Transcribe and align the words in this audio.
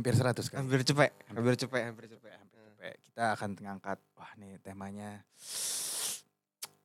hampir 0.00 0.16
100 0.16 0.48
kan. 0.48 0.58
Hampir 0.60 0.80
cepet, 0.82 1.10
hampir 1.28 1.54
cepet, 1.54 1.82
hampir 1.84 2.04
cepet. 2.08 2.32
Sampai 2.32 2.96
Kita 2.98 3.36
akan 3.36 3.48
mengangkat 3.54 3.98
wah 4.14 4.32
nih 4.34 4.56
temanya 4.58 5.20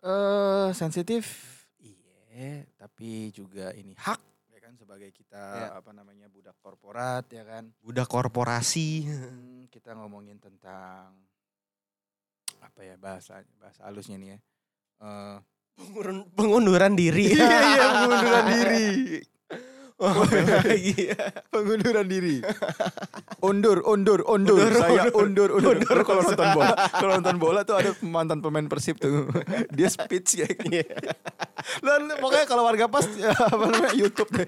eh 0.01 0.69
sensitif. 0.71 1.23
Iya, 1.79 2.67
tapi 2.75 3.31
juga 3.31 3.71
ini 3.71 3.95
hak 3.95 4.19
ya 4.51 4.59
kan 4.59 4.75
sebagai 4.75 5.07
kita 5.09 5.39
Ya. 5.55 5.67
apa 5.73 5.89
namanya 5.89 6.27
budak 6.27 6.59
korporat 6.59 7.23
ya 7.29 7.41
kan. 7.41 7.71
Budak 7.79 8.05
korporasi. 8.05 9.07
Hmm, 9.07 9.63
kita 9.65 9.95
ngomongin 9.95 10.35
tentang 10.37 11.15
apa 12.59 12.81
ya 12.81 12.97
bahasa 12.97 13.39
bahasa 13.55 13.81
halusnya 13.83 14.17
nih 14.17 14.29
ya. 14.29 14.39
Eh 14.99 15.37
Pengurun- 15.75 16.31
pengunduran 16.31 16.95
diri. 16.95 17.35
Iya, 17.35 17.43
iya, 17.51 17.85
pengunduran 17.93 18.45
diri. 18.47 18.87
Oh, 19.95 20.11
apa 20.11 20.75
lagi 20.75 20.91
ya? 21.07 21.15
pengunduran 21.47 22.03
diri. 22.03 22.43
Undur, 23.39 23.79
undur, 23.87 24.27
undur. 24.27 24.59
Undur, 24.59 24.75
Saya 24.75 25.07
undur, 25.15 25.55
undur. 25.55 25.79
undur. 25.79 25.95
Lu 25.95 26.03
kalau 26.03 26.19
nonton 26.19 26.49
bola, 26.51 26.75
kalau 26.99 27.11
nonton 27.15 27.37
bola 27.39 27.59
tuh 27.63 27.75
ada 27.79 27.91
mantan 28.03 28.43
pemain 28.43 28.67
Persib 28.67 28.99
tuh. 28.99 29.31
Dia 29.75 29.87
speech 29.87 30.43
ya. 30.43 30.51
Dan 31.77 32.13
pokoknya 32.15 32.45
kalau 32.45 32.63
warga 32.63 32.85
pas 32.85 33.05
ya, 33.09 33.33
apa 33.53 33.63
namanya 33.63 33.93
YouTube 33.93 34.29
deh. 34.31 34.47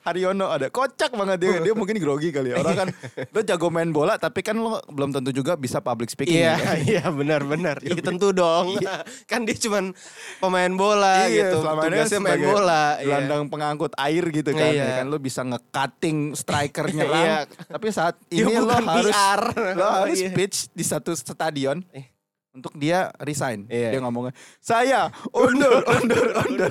Haryono 0.00 0.48
ada 0.48 0.68
kocak 0.68 1.12
banget 1.12 1.38
dia. 1.38 1.58
Dia 1.60 1.72
mungkin 1.72 1.96
grogi 1.96 2.28
kali 2.28 2.50
ya. 2.50 2.56
Orang 2.56 2.76
kan 2.76 2.88
lo 3.26 3.40
jago 3.40 3.68
main 3.68 3.88
bola 3.88 4.16
tapi 4.16 4.40
kan 4.40 4.54
lo 4.54 4.80
belum 4.86 5.10
tentu 5.10 5.30
juga 5.30 5.54
bisa 5.54 5.78
public 5.78 6.08
speaking. 6.08 6.36
Iya, 6.36 6.52
ya 6.52 6.56
kan? 6.64 6.76
iya 6.80 7.04
benar 7.06 7.40
benar. 7.42 7.76
Iya 7.78 8.00
tentu 8.00 8.30
dong. 8.30 8.76
kan 9.30 9.42
dia 9.42 9.56
cuman 9.56 9.92
pemain 10.38 10.72
bola 10.72 11.24
Iya, 11.24 11.52
gitu. 11.52 11.56
Tugasnya 11.60 12.20
main 12.20 12.40
bola. 12.40 12.84
iya. 12.96 13.04
gelandang 13.14 13.48
pengangkut 13.48 13.92
air 13.96 14.24
gitu 14.30 14.50
kan 14.50 14.68
Iya. 14.68 14.84
ya 14.84 14.92
kan 14.98 15.06
lo 15.06 15.18
bisa 15.18 15.40
nge-cutting 15.42 16.32
striker 16.32 16.86
nyerang 16.88 17.24
Iya. 17.24 17.38
tapi 17.66 17.86
saat 17.88 18.14
ini 18.28 18.54
lo 18.54 18.68
bukan 18.68 18.84
harus 18.86 19.12
PR. 19.12 19.42
lo 19.72 19.86
harus 19.86 20.18
Iya. 20.18 20.30
pitch 20.32 20.56
di 20.70 20.82
satu 20.82 21.12
stadion 21.12 21.80
Eh. 21.90 22.13
Untuk 22.54 22.72
dia 22.74 23.10
resign 23.18 23.66
Iya. 23.66 23.90
dia 23.90 24.00
ngomongnya 24.00 24.32
saya 24.58 25.10
undur 25.30 25.82
undur 25.98 26.26
undur 26.40 26.70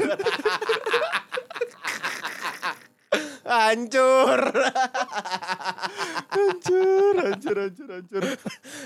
Hancur. 3.44 4.40
hancur 6.32 7.14
hancur 7.20 7.56
hancur 7.60 7.90
hancur 7.92 8.24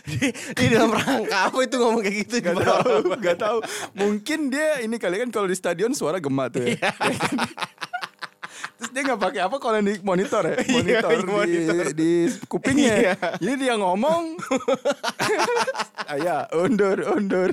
di, 0.04 0.18
di 0.34 0.66
dalam 0.68 0.92
rangka 0.92 1.48
apa 1.48 1.58
itu 1.62 1.78
ngomong 1.78 2.02
kayak 2.02 2.18
gitu 2.26 2.36
Gak 2.42 2.58
tahu, 2.58 2.92
bawah? 3.06 3.18
gak 3.22 3.38
tahu. 3.38 3.58
Mungkin 3.94 4.50
dia 4.50 4.82
ini 4.82 4.98
kali 4.98 5.22
kan 5.22 5.30
kalau 5.30 5.46
di 5.46 5.54
stadion 5.54 5.94
suara 5.94 6.18
gema 6.18 6.50
tuh 6.50 6.66
ya. 6.66 6.90
Iya. 8.78 8.86
Terus 8.86 8.90
dia 8.94 9.02
nggak 9.10 9.22
pakai 9.26 9.42
apa 9.42 9.58
kalau 9.58 9.82
di 9.82 9.94
monitor 10.06 10.44
ya, 10.46 10.56
monitor, 10.70 11.10
Iya, 11.18 11.26
monitor. 11.26 11.86
Di, 11.90 11.94
di 11.98 12.10
kupingnya. 12.46 12.94
Iya. 12.94 13.14
Jadi 13.42 13.56
dia 13.58 13.74
ngomong, 13.74 14.38
ayah 16.14 16.46
undur 16.54 16.98
undur. 17.18 17.52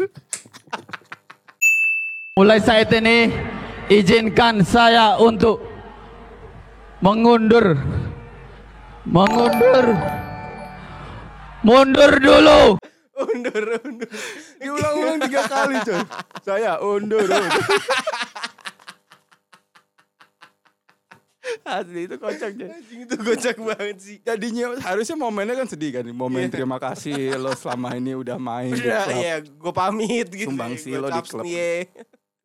Mulai 2.37 2.61
saat 2.61 2.93
ini 2.93 3.33
izinkan 3.89 4.61
saya 4.69 5.17
untuk 5.17 5.65
mengundur 7.01 7.79
mengundur 9.09 9.87
mundur 11.65 12.13
dulu 12.21 12.77
Undur, 13.15 13.79
undur. 13.79 14.11
Diulang-ulang 14.59 15.23
tiga 15.23 15.47
kali 15.47 15.79
coy. 15.87 16.03
Saya 16.43 16.83
undur. 16.83 17.23
undur. 17.23 17.47
Asli 21.77 22.01
itu 22.05 22.17
kocak. 22.17 22.51
Anjing 22.55 23.01
itu 23.03 23.15
gocak 23.17 23.57
banget 23.59 23.97
sih. 23.99 24.17
Jadinya 24.21 24.79
harusnya 24.81 25.15
momennya 25.15 25.55
kan 25.55 25.67
sedih 25.67 25.91
kan. 25.93 26.05
Momen 26.07 26.47
Iya. 26.47 26.53
terima 26.53 26.77
kasih 26.77 27.15
lo 27.35 27.53
selama 27.53 27.95
ini 27.95 28.13
udah 28.13 28.37
main 28.37 28.71
di 28.71 28.81
Udah, 28.81 29.07
ya 29.11 29.35
gue 29.41 29.73
pamit 29.73 30.29
gitu. 30.29 30.49
Sumbangsi 30.49 30.91
Gua 30.91 31.01
lo 31.01 31.09
di 31.11 31.21
klub. 31.23 31.45
ye. 31.45 31.91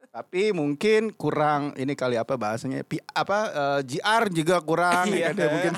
Tapi 0.09 0.50
mungkin 0.51 1.13
kurang 1.13 1.75
ini 1.75 1.94
kali 1.94 2.16
apa 2.16 2.34
bahasanya 2.34 2.81
Pi- 2.81 3.06
apa 3.06 3.39
eh, 3.47 3.79
GR 3.85 4.23
juga 4.31 4.57
kurang 4.59 5.06
ya 5.07 5.16
Iya. 5.16 5.28
kan 5.29 5.38
ya. 5.38 5.47
mungkin 5.47 5.73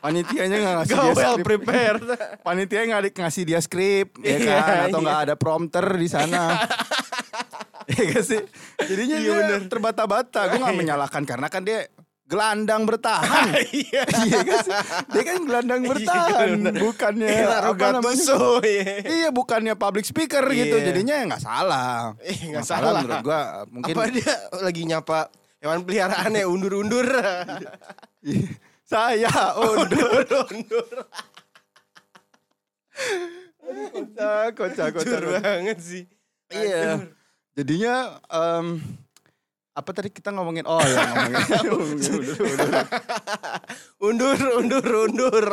panitianya 0.00 0.56
nggak 0.58 0.74
ngasih 0.76 0.90
Gak 0.90 0.98
dia 1.00 1.14
well 1.14 1.34
skrip. 1.34 1.46
prepared. 1.46 2.02
Panitia 2.42 2.80
nggak 2.84 3.02
di- 3.04 3.14
ngasih 3.16 3.42
dia 3.44 3.58
skrip 3.58 4.08
ya 4.20 4.36
Iya, 4.36 4.56
kan 4.58 4.76
atau 4.84 4.98
iya. 4.98 5.04
nggak 5.06 5.20
ada 5.22 5.34
prompter 5.34 5.86
di 5.94 6.08
sana. 6.08 6.44
Iya 7.84 8.04
gak 8.10 8.24
sih? 8.24 8.40
Jadinya 8.82 9.16
Iya, 9.16 9.24
dia 9.28 9.34
bener. 9.36 9.60
terbata-bata. 9.68 10.40
Gue 10.46 10.56
gak 10.56 10.72
Iya. 10.72 10.80
menyalahkan 10.80 11.22
karena 11.22 11.46
kan 11.46 11.62
dia 11.62 11.84
gelandang 12.34 12.82
bertahan. 12.82 13.46
Iya. 13.74 14.02
iya 14.26 14.40
kan? 14.42 14.64
Dia 15.14 15.22
kan 15.22 15.36
gelandang 15.46 15.80
Iya, 15.86 15.90
bertahan, 15.94 16.50
bukannya 16.82 17.28
Kayak 17.30 17.60
apa 17.62 17.86
namanya? 17.94 18.24
Ye. 18.66 18.94
Iya, 19.06 19.28
bukannya 19.30 19.74
public 19.78 20.04
speaker 20.04 20.42
gitu. 20.50 20.76
Iya. 20.82 20.86
Jadinya 20.90 21.14
ya 21.14 21.24
nggak 21.30 21.42
salah. 21.42 22.18
Nggak 22.18 22.66
salah. 22.66 23.00
menurut 23.02 23.22
gua 23.22 23.40
mungkin 23.70 23.94
Apa 23.94 24.02
dia 24.10 24.34
lagi 24.58 24.82
nyapa 24.82 25.18
hewan 25.62 25.80
peliharaan 25.86 26.34
ya 26.34 26.44
undur-undur. 26.50 27.06
saya 28.90 29.30
undur. 29.54 30.26
undur. 30.50 30.88
kocak, 33.94 34.48
kocak, 34.58 34.88
kocak. 34.90 35.20
Banget 35.38 35.78
sih. 35.78 36.04
Iya. 36.50 37.06
Jadinya 37.54 38.18
em, 38.26 38.82
apa 39.74 39.90
tadi 39.90 40.08
kita 40.08 40.30
ngomongin 40.30 40.62
oh 40.64 40.78
ya 40.78 41.02
ngomongin 41.02 41.34
undur, 44.06 44.38
undur. 44.56 44.86
Undur, 45.04 45.44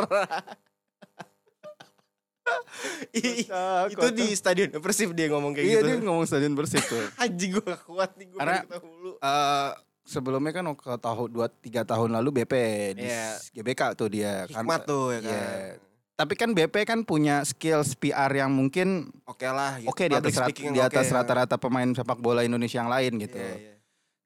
itu 3.92 4.06
di 4.12 4.26
stadion 4.32 4.68
Persib 4.72 5.12
dia 5.12 5.26
ngomong 5.26 5.52
kayak 5.52 5.64
Iya 5.64 5.78
gitu. 5.78 5.86
dia 5.88 5.94
ngomong 6.00 6.24
stadion 6.24 6.52
Persib 6.54 6.82
tuh. 6.82 7.02
Anjing 7.22 7.50
gue 7.52 7.64
gak 7.64 7.82
kuat 7.82 8.10
nih 8.14 8.26
gue 8.28 8.38
Karena- 8.38 8.62
mulu. 8.78 9.12
Eh 9.18 9.70
sebelumnya 10.02 10.52
kan 10.52 10.64
ke 10.74 10.92
tahun 10.98 11.28
dua 11.30 11.46
tiga 11.48 11.82
tahun 11.82 12.10
lalu 12.12 12.42
BP 12.42 12.52
di 12.98 13.06
Iya. 13.06 13.38
GBK 13.54 13.80
tuh 13.94 14.06
dia 14.06 14.44
Hikmat 14.46 14.80
tuh 14.84 15.12
ya 15.12 15.18
kan. 15.22 15.30
Iya. 15.30 15.50
Tapi 16.12 16.34
kan 16.36 16.48
BP 16.52 16.74
kan 16.84 16.98
punya 17.02 17.40
skills 17.42 17.96
PR 17.96 18.28
yang 18.30 18.52
mungkin 18.52 19.08
Oke 19.24 19.44
lah 19.44 19.78
gitu. 19.78 19.88
oke 19.88 20.02
di 20.04 20.12
atas 20.12 20.28
Public 20.28 20.36
rat- 20.36 20.48
speaking 20.50 20.68
di 20.70 20.80
atas 20.80 21.06
rata-rata 21.08 21.56
pemain 21.56 21.88
sepak 21.88 22.18
bola 22.18 22.42
Indonesia 22.42 22.78
yang 22.78 22.90
lain 22.90 23.12
gitu. 23.18 23.34
Iya, 23.34 23.54
iya. 23.56 23.71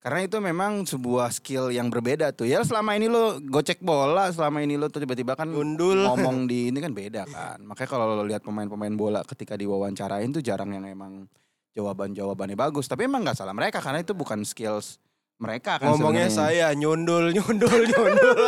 Karena 0.06 0.22
itu 0.22 0.38
memang 0.38 0.86
sebuah 0.86 1.34
skill 1.34 1.74
yang 1.74 1.90
berbeda 1.90 2.30
tuh. 2.30 2.46
Ya 2.46 2.62
selama 2.62 2.94
ini 2.94 3.10
lo 3.10 3.42
gocek 3.42 3.82
bola, 3.82 4.30
selama 4.30 4.62
ini 4.62 4.78
lo 4.78 4.86
tuh 4.86 5.02
tiba-tiba 5.02 5.34
kan 5.34 5.50
Gundul. 5.50 5.98
ngomong 6.06 6.46
di 6.46 6.70
ini 6.70 6.78
kan 6.78 6.94
beda 6.94 7.26
kan. 7.26 7.58
Makanya 7.66 7.90
kalau 7.90 8.14
lo 8.14 8.22
lihat 8.22 8.46
pemain-pemain 8.46 8.94
bola 8.94 9.26
ketika 9.26 9.58
diwawancarain 9.58 10.30
tuh 10.30 10.38
jarang 10.46 10.70
yang 10.78 10.86
emang 10.86 11.26
jawaban-jawabannya 11.74 12.54
bagus. 12.54 12.86
Tapi 12.86 13.10
emang 13.10 13.26
nggak 13.26 13.34
salah 13.34 13.50
mereka 13.50 13.82
karena 13.82 14.06
itu 14.06 14.14
bukan 14.14 14.46
skills 14.46 15.02
mereka 15.42 15.82
kan 15.82 15.90
Ngomongnya 15.90 16.30
sebenarnya. 16.30 16.70
saya 16.70 16.78
nyundul, 16.78 17.24
nyundul, 17.42 17.80
nyundul. 17.90 18.38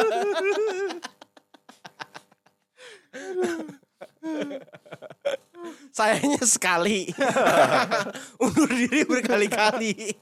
Sayanya 5.91 6.47
sekali. 6.47 7.11
Undur 8.39 8.71
diri 8.71 9.03
berkali-kali. 9.03 10.15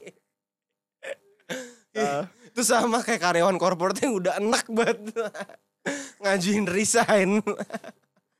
Itu 2.53 2.61
sama 2.65 3.05
kayak 3.05 3.21
karyawan 3.21 3.57
korporat 3.61 4.01
yang 4.01 4.17
udah 4.17 4.41
enak 4.41 4.65
banget. 4.69 4.97
Ngajuin 6.23 6.65
resign. 6.65 7.39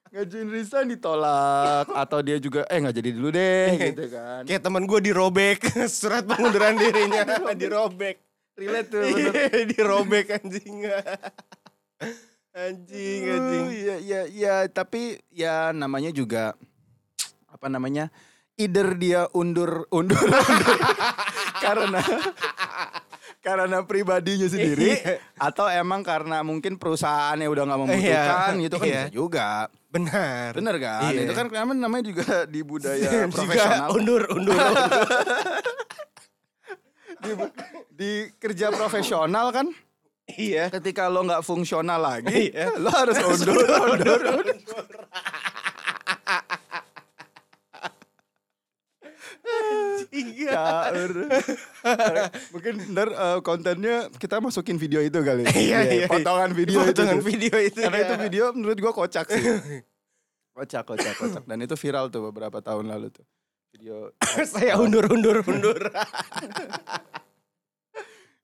ngajuin 0.08 0.50
resign 0.50 0.88
ditolak 0.88 1.92
atau 1.92 2.24
dia 2.24 2.40
juga 2.40 2.64
eh 2.72 2.80
nggak 2.80 2.96
jadi 2.96 3.10
dulu 3.12 3.30
deh 3.30 3.70
gitu 3.92 4.06
kan. 4.10 4.42
Kayak 4.48 4.64
temen 4.66 4.84
gue 4.88 5.00
dirobek. 5.04 5.60
Surat 5.86 6.24
pengunduran 6.24 6.80
dirinya 6.80 7.22
dirobek. 7.54 8.18
Relate 8.58 8.90
tuh. 8.90 9.04
Iya, 9.04 9.68
dirobek 9.68 10.26
anjing. 10.42 10.90
Anjing, 12.58 13.22
anjing. 13.30 13.66
Iya 13.70 13.96
iya 14.02 14.22
iya 14.26 14.56
tapi 14.66 15.22
ya 15.30 15.70
namanya 15.70 16.10
juga 16.10 16.58
apa 17.52 17.70
namanya? 17.70 18.10
Either 18.58 18.98
dia 18.98 19.30
undur 19.38 19.86
undur 19.94 20.18
undur 20.18 20.80
karena 21.62 22.02
karena 23.56 23.80
pribadinya 23.84 24.48
sendiri 24.54 25.00
Iya. 25.00 25.24
atau 25.40 25.66
emang 25.66 26.04
karena 26.04 26.44
mungkin 26.44 26.76
perusahaannya 26.76 27.48
udah 27.48 27.64
nggak 27.64 27.80
membutuhkan 27.80 28.52
Iya, 28.60 28.64
gitu 28.68 28.76
kan 28.78 28.88
iya. 28.88 29.02
bisa 29.02 29.14
juga. 29.14 29.50
Benar. 29.88 30.52
Bener 30.52 30.76
kan? 30.78 31.10
Iya. 31.10 31.22
Itu 31.24 31.34
kan 31.34 31.46
namanya 31.48 31.80
namanya 31.82 32.04
juga 32.06 32.44
di 32.44 32.60
budaya 32.62 33.08
Juga 33.08 33.32
profesional. 33.32 33.88
undur, 33.96 34.22
undur, 34.30 34.60
undur. 34.68 35.08
di, 37.18 37.32
di 37.90 38.12
kerja 38.38 38.68
profesional 38.70 39.50
kan 39.50 39.68
iya. 40.30 40.68
ketika 40.70 41.08
lo 41.08 41.24
nggak 41.24 41.42
fungsional 41.42 41.98
lagi, 41.98 42.52
Iya. 42.52 42.78
lo 42.78 42.92
harus 42.92 43.16
undur, 43.18 43.58
undur, 43.96 44.20
undur. 44.22 44.56
Iya. 50.18 50.90
Mungkin 52.54 52.74
ntar 52.94 53.10
eh, 53.14 53.40
kontennya 53.46 54.10
kita 54.18 54.42
masukin 54.42 54.82
video 54.82 55.00
itu 55.04 55.20
kali. 55.22 55.46
Iya, 55.68 55.80
iya. 55.86 56.08
Potongan 56.10 56.52
video 56.54 56.82
Potongan 56.82 57.18
itu. 57.18 57.22
tuh. 57.22 57.26
video 57.26 57.56
itu. 57.62 57.80
Karena 57.82 58.00
ya. 58.02 58.06
itu 58.06 58.16
video 58.22 58.44
menurut 58.54 58.78
gua 58.82 58.94
kocak 58.94 59.26
sih. 59.30 59.44
kocak, 60.58 60.84
kocak, 60.86 61.14
kocak. 61.18 61.44
Dan 61.46 61.58
itu 61.62 61.76
viral 61.78 62.10
tuh 62.10 62.30
beberapa 62.30 62.58
tahun 62.62 62.90
lalu 62.90 63.14
tuh. 63.14 63.26
Video. 63.76 64.10
saya 64.48 64.80
undur 64.80 65.06
undur 65.12 65.44
undur. 65.46 65.78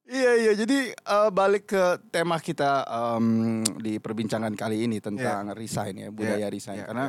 Iya, 0.04 0.32
iya. 0.38 0.52
Jadi 0.54 0.94
eh, 0.94 1.30
balik 1.34 1.74
ke 1.74 1.84
tema 2.14 2.38
kita 2.38 2.86
em, 2.86 3.64
di 3.82 3.98
perbincangan 3.98 4.54
kali 4.54 4.86
ini 4.86 5.02
tentang 5.02 5.56
resign 5.58 5.96
ya, 5.96 6.10
budaya 6.14 6.48
resign. 6.52 6.84
Iya, 6.84 6.86
Karena 6.86 7.06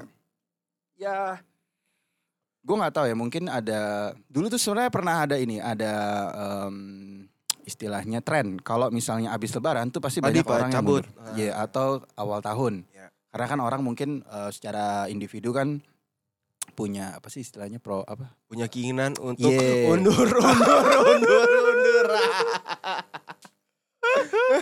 ya 0.94 1.18
gue 2.64 2.74
nggak 2.74 2.94
tahu 2.94 3.06
ya 3.06 3.14
mungkin 3.14 3.44
ada 3.46 3.80
dulu 4.24 4.48
tuh 4.48 4.56
sebenarnya 4.56 4.88
pernah 4.88 5.14
ada 5.20 5.36
ini 5.36 5.60
ada 5.60 5.92
em, 6.32 6.76
istilahnya 7.62 8.20
tren 8.20 8.56
kalau 8.58 8.88
misalnya 8.88 9.30
habis 9.30 9.52
lebaran 9.52 9.88
tuh 9.88 10.00
pasti 10.00 10.18
Tadi, 10.18 10.32
banyak 10.32 10.44
Pak, 10.44 10.52
orang 10.54 10.68
yang 10.68 10.76
cabut. 10.78 11.04
mundur. 11.04 11.32
Iya, 11.34 11.52
atau 11.60 11.88
awal 12.14 12.40
tahun 12.40 12.88
Ya. 12.88 13.08
karena 13.30 13.46
kan 13.46 13.60
orang 13.60 13.80
mungkin 13.80 14.10
eh, 14.22 14.50
secara 14.50 15.04
individu 15.06 15.52
kan 15.52 15.80
punya 16.72 17.12
apa 17.14 17.28
sih 17.28 17.40
istilahnya 17.40 17.76
pro 17.76 18.00
apa 18.02 18.32
Punya 18.48 18.64
keinginan 18.66 19.12
untuk 19.20 19.52
Yeah. 19.52 19.88
undur 19.92 20.24
undur 20.24 20.84
undur 21.04 21.48
undur. 21.70 22.06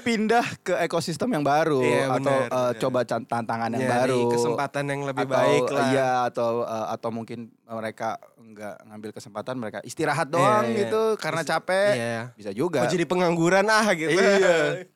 pindah 0.00 0.46
ke 0.64 0.72
ekosistem 0.80 1.28
yang 1.36 1.44
baru 1.44 1.84
Iya, 1.84 2.08
atau 2.08 2.24
benar, 2.24 2.40
eh, 2.40 2.48
benar. 2.48 2.80
coba 2.80 3.00
tantangan 3.04 3.70
yang 3.76 3.84
baru 3.84 4.32
kesempatan 4.32 4.84
yang 4.88 5.04
lebih 5.04 5.28
atau, 5.28 5.36
baik 5.36 5.68
lah. 5.68 5.84
Iya 5.92 6.32
atau 6.32 6.64
eh, 6.64 6.86
atau 6.96 7.10
mungkin 7.12 7.52
mereka 7.68 8.16
nggak 8.40 8.76
ngambil 8.88 9.10
kesempatan 9.12 9.54
mereka 9.60 9.78
istirahat 9.84 10.30
doang 10.30 10.64
iya. 10.72 10.86
gitu 10.86 11.02
karena 11.20 11.42
capek 11.42 11.92
Iya. 11.96 12.22
bisa 12.38 12.50
juga 12.54 12.86
Mau 12.86 12.92
jadi 12.92 13.04
pengangguran 13.04 13.66
ah 13.68 13.86
gitu. 13.92 14.14
Iya. 14.14 14.86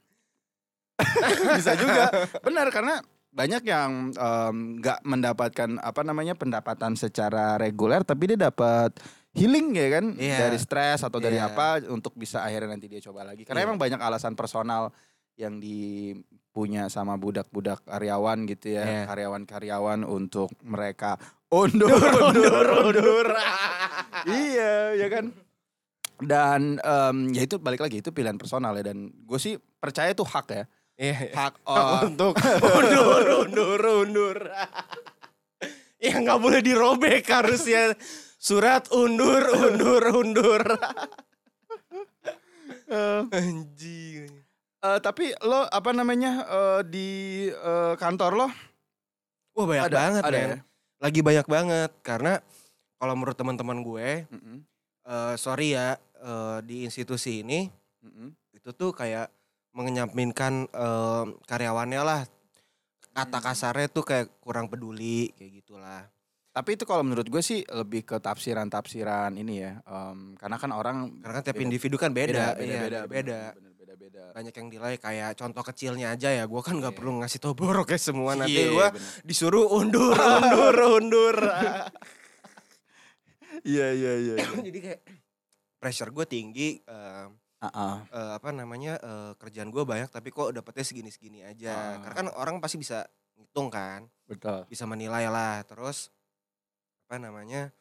bisa 1.58 1.72
juga 1.78 2.10
benar 2.42 2.70
karena 2.74 2.98
banyak 3.28 3.62
yang 3.70 4.10
nggak 4.80 5.04
mendapatkan 5.04 5.78
apa 5.78 6.00
namanya 6.02 6.34
pendapatan 6.34 6.98
secara 6.98 7.54
reguler 7.60 8.02
tapi 8.02 8.34
dia 8.34 8.50
dapat 8.50 8.98
healing 9.32 9.72
ya 9.72 9.88
kan 9.92 10.04
Iya. 10.14 10.48
dari 10.48 10.58
stres 10.58 11.00
atau 11.02 11.18
dari 11.18 11.36
Iya. 11.36 11.50
apa 11.50 11.84
untuk 11.88 12.14
bisa 12.14 12.40
akhirnya 12.40 12.74
nanti 12.74 12.86
dia 12.86 13.00
coba 13.00 13.24
lagi 13.24 13.44
karena 13.44 13.62
Iya. 13.62 13.66
emang 13.68 13.78
banyak 13.78 14.00
alasan 14.00 14.32
personal 14.32 14.90
yang 15.38 15.62
dipunya 15.62 16.88
sama 16.88 17.14
budak-budak 17.14 17.84
karyawan 17.84 18.46
gitu 18.46 18.74
ya 18.74 18.82
Iya. 18.82 19.02
karyawan-karyawan 19.06 20.02
untuk 20.02 20.50
mereka 20.62 21.14
undur 21.48 21.88
undur 22.28 22.66
undur 22.84 23.26
iya 24.48 24.96
ya 24.96 25.08
kan 25.08 25.30
dan 26.18 26.82
em, 26.82 27.16
ya 27.30 27.46
itu 27.46 27.62
balik 27.62 27.78
lagi 27.78 28.02
itu 28.02 28.10
pilihan 28.10 28.34
personal 28.34 28.74
ya 28.74 28.90
dan 28.90 29.06
gue 29.14 29.38
sih 29.38 29.54
percaya 29.54 30.10
itu 30.10 30.26
hak 30.26 30.46
ya 30.50 30.64
Iya. 30.98 31.30
hak 31.30 31.54
eh, 31.62 31.98
untuk 32.10 32.34
undur 32.74 33.22
undur 33.46 33.80
undur. 34.02 34.38
ya 35.98 36.14
nggak 36.16 36.38
boleh 36.38 36.58
dirobek 36.58 37.22
harusnya 37.22 37.94
surat 38.38 38.86
undur 38.90 39.42
undur 39.66 40.02
undur. 40.14 40.62
Anjing. 43.28 44.30
eh, 44.78 44.98
tapi 45.02 45.34
lo 45.42 45.66
apa 45.66 45.90
namanya 45.90 46.32
eh, 46.44 46.80
di 46.84 47.08
eh, 47.48 47.94
kantor 47.94 48.32
lo 48.36 48.48
Wah 49.52 49.66
banyak 49.66 49.86
Ada- 49.90 49.98
banget 49.98 50.22
ada 50.22 50.38
ya? 50.38 50.56
Lagi 50.98 51.20
banyak 51.20 51.46
banget 51.46 51.90
karena 52.00 52.38
kalau 52.94 53.14
menurut 53.14 53.34
teman-teman 53.34 53.82
gue, 53.82 54.26
Mm-mm, 54.26 54.56
eh, 55.04 55.34
sorry 55.34 55.74
ya 55.74 55.94
eh, 56.16 56.58
di 56.62 56.82
institusi 56.82 57.42
ini 57.42 57.66
mm-mm. 58.00 58.34
itu 58.52 58.70
tuh 58.72 58.90
kayak 58.90 59.30
mengenyampingkan 59.70 60.66
eh, 60.66 61.24
karyawannya 61.44 62.02
lah. 62.02 62.22
Kata 63.10 63.38
Hmm. 63.38 63.44
kasarnya 63.44 63.90
tuh 63.90 64.06
kayak 64.06 64.30
kurang 64.38 64.70
peduli 64.70 65.34
kayak 65.34 65.58
gitulah. 65.58 66.06
Tapi 66.58 66.74
itu 66.74 66.82
kalau 66.82 67.00
menurut 67.00 67.24
gue 67.24 67.38
sih 67.40 67.62
lebih 67.62 68.02
ke 68.02 68.18
tafsiran-tafsiran 68.18 69.30
ini 69.32 69.54
ya 69.60 69.78
em, 69.80 70.34
karena 70.34 70.56
kan 70.56 70.70
orang 70.70 70.96
Karena 71.16 71.38
kan 71.38 71.44
tiap 71.44 71.54
Beda- 71.54 71.64
individu 71.64 71.96
kan 71.96 72.10
beda, 72.10 72.52
beda 72.52 72.58
iya, 72.60 72.80
beda 72.80 73.00
beda. 73.06 73.40
bener, 73.54 73.72
beda 73.72 73.94
beda 73.94 74.22
Banyak 74.34 74.52
yang 74.52 74.68
nilai 74.68 74.94
kayak 74.96 75.30
contoh 75.34 75.62
kecilnya 75.62 76.12
aja 76.12 76.28
ya. 76.28 76.44
Gue 76.44 76.60
kan 76.60 76.74
nggak 76.74 76.90
Iya. 76.90 76.98
perlu 76.98 77.12
ngasih 77.18 77.38
tau 77.38 77.54
borok 77.54 77.88
ya 77.88 77.98
semua 77.98 78.34
nanti 78.34 78.54
Iya, 78.56 78.68
gue 78.68 78.86
disuruh 79.22 79.70
undur, 79.72 80.12
undur, 80.34 80.74
undur. 80.92 81.36
iya 83.64 83.86
iya 83.90 84.12
iya 84.16 84.34
iya. 84.36 84.46
Jadi 84.66 84.78
kayak 84.80 85.00
pressure 85.78 86.10
gue 86.10 86.26
tinggi. 86.26 86.78
eh, 86.80 87.26
Ah, 87.58 87.66
ah. 87.68 87.96
eh, 88.06 88.32
apa 88.34 88.50
namanya 88.52 88.94
eh, 88.96 89.32
kerjaan 89.34 89.66
gue 89.68 89.82
banyak 89.82 90.06
tapi 90.08 90.30
kok 90.30 90.50
dapetnya 90.52 90.84
segini 90.84 91.10
segini 91.10 91.40
aja 91.42 91.98
Ah. 91.98 91.98
karena 92.00 92.14
kan 92.14 92.26
orang 92.32 92.56
pasti 92.58 92.78
bisa 92.78 93.02
ngitung 93.34 93.66
kan 93.66 94.06
betul 94.24 94.62
bisa 94.64 94.84
menilai 94.84 95.26
lah 95.26 95.62
terus 95.62 96.14
apa 97.08 97.16
namanya 97.16 97.72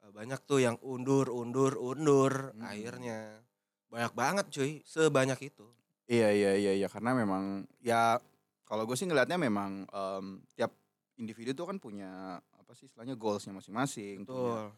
eh, 0.00 0.10
banyak 0.14 0.38
tuh 0.46 0.62
yang 0.62 0.78
undur 0.86 1.26
undur 1.26 1.74
undur 1.74 2.54
Hmm. 2.54 2.62
akhirnya 2.62 3.42
banyak 3.90 4.14
banget 4.14 4.46
cuy 4.54 4.72
sebanyak 4.86 5.50
itu 5.50 5.66
Iya 6.06 6.30
iya 6.30 6.52
iya 6.54 6.72
iya 6.74 6.88
karena 6.90 7.14
memang 7.14 7.66
ya 7.82 8.18
kalau 8.62 8.86
gue 8.86 8.94
sih 8.94 9.06
ngelihatnya 9.06 9.38
memang 9.38 9.86
em, 9.86 10.42
tiap 10.54 10.70
individu 11.18 11.54
tuh 11.54 11.66
kan 11.70 11.78
punya 11.78 12.38
apa 12.38 12.70
sih 12.74 12.86
istilahnya 12.86 13.14
goalsnya 13.14 13.54
masing-masing, 13.54 14.22
betul 14.26 14.74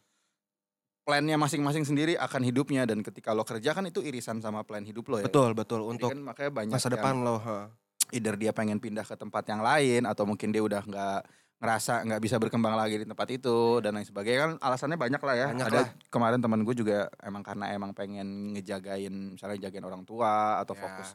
plannya 1.02 1.36
masing-masing 1.36 1.82
sendiri 1.82 2.14
akan 2.16 2.42
hidupnya 2.44 2.84
dan 2.84 3.00
ketika 3.00 3.32
lo 3.32 3.42
kerja 3.42 3.74
kan 3.74 3.84
itu 3.84 4.04
irisan 4.04 4.38
sama 4.38 4.62
plan 4.62 4.84
hidup 4.84 5.08
lo 5.08 5.16
ya. 5.18 5.26
betul 5.26 5.50
betul 5.52 5.80
Jadi 5.82 5.90
untuk 5.92 6.08
kan 6.14 6.20
makanya 6.20 6.50
banyak 6.52 6.72
masa 6.72 6.88
yang 6.88 6.94
depan 6.96 7.14
lo 7.20 7.36
ha. 7.40 7.58
either 8.12 8.34
dia 8.38 8.52
pengen 8.54 8.78
pindah 8.78 9.02
ke 9.02 9.16
tempat 9.16 9.44
yang 9.48 9.64
lain 9.64 10.04
atau 10.06 10.24
mungkin 10.28 10.52
dia 10.54 10.62
udah 10.62 10.84
nggak 10.84 11.20
ngerasa 11.62 12.02
nggak 12.02 12.20
bisa 12.20 12.36
berkembang 12.36 12.74
lagi 12.74 12.98
di 12.98 13.06
tempat 13.06 13.28
itu 13.30 13.56
dan 13.78 13.94
lain 13.94 14.02
sebagainya 14.02 14.38
kan 14.40 14.50
alasannya 14.60 14.98
banyak 14.98 15.22
lah 15.22 15.34
ya. 15.34 15.46
Banyak 15.48 15.68
Ada 15.68 15.78
lah. 15.78 15.88
kemarin 16.10 16.38
teman 16.38 16.60
gue 16.60 16.74
juga 16.74 16.98
emang 17.20 17.40
karena 17.40 17.70
emang 17.70 17.90
pengen 17.92 18.26
ngejagain 18.52 19.14
misalnya 19.32 19.62
jagain 19.62 19.82
orang 19.82 20.02
tua 20.02 20.58
atau 20.58 20.74
Ya. 20.74 20.82
fokus 20.82 21.08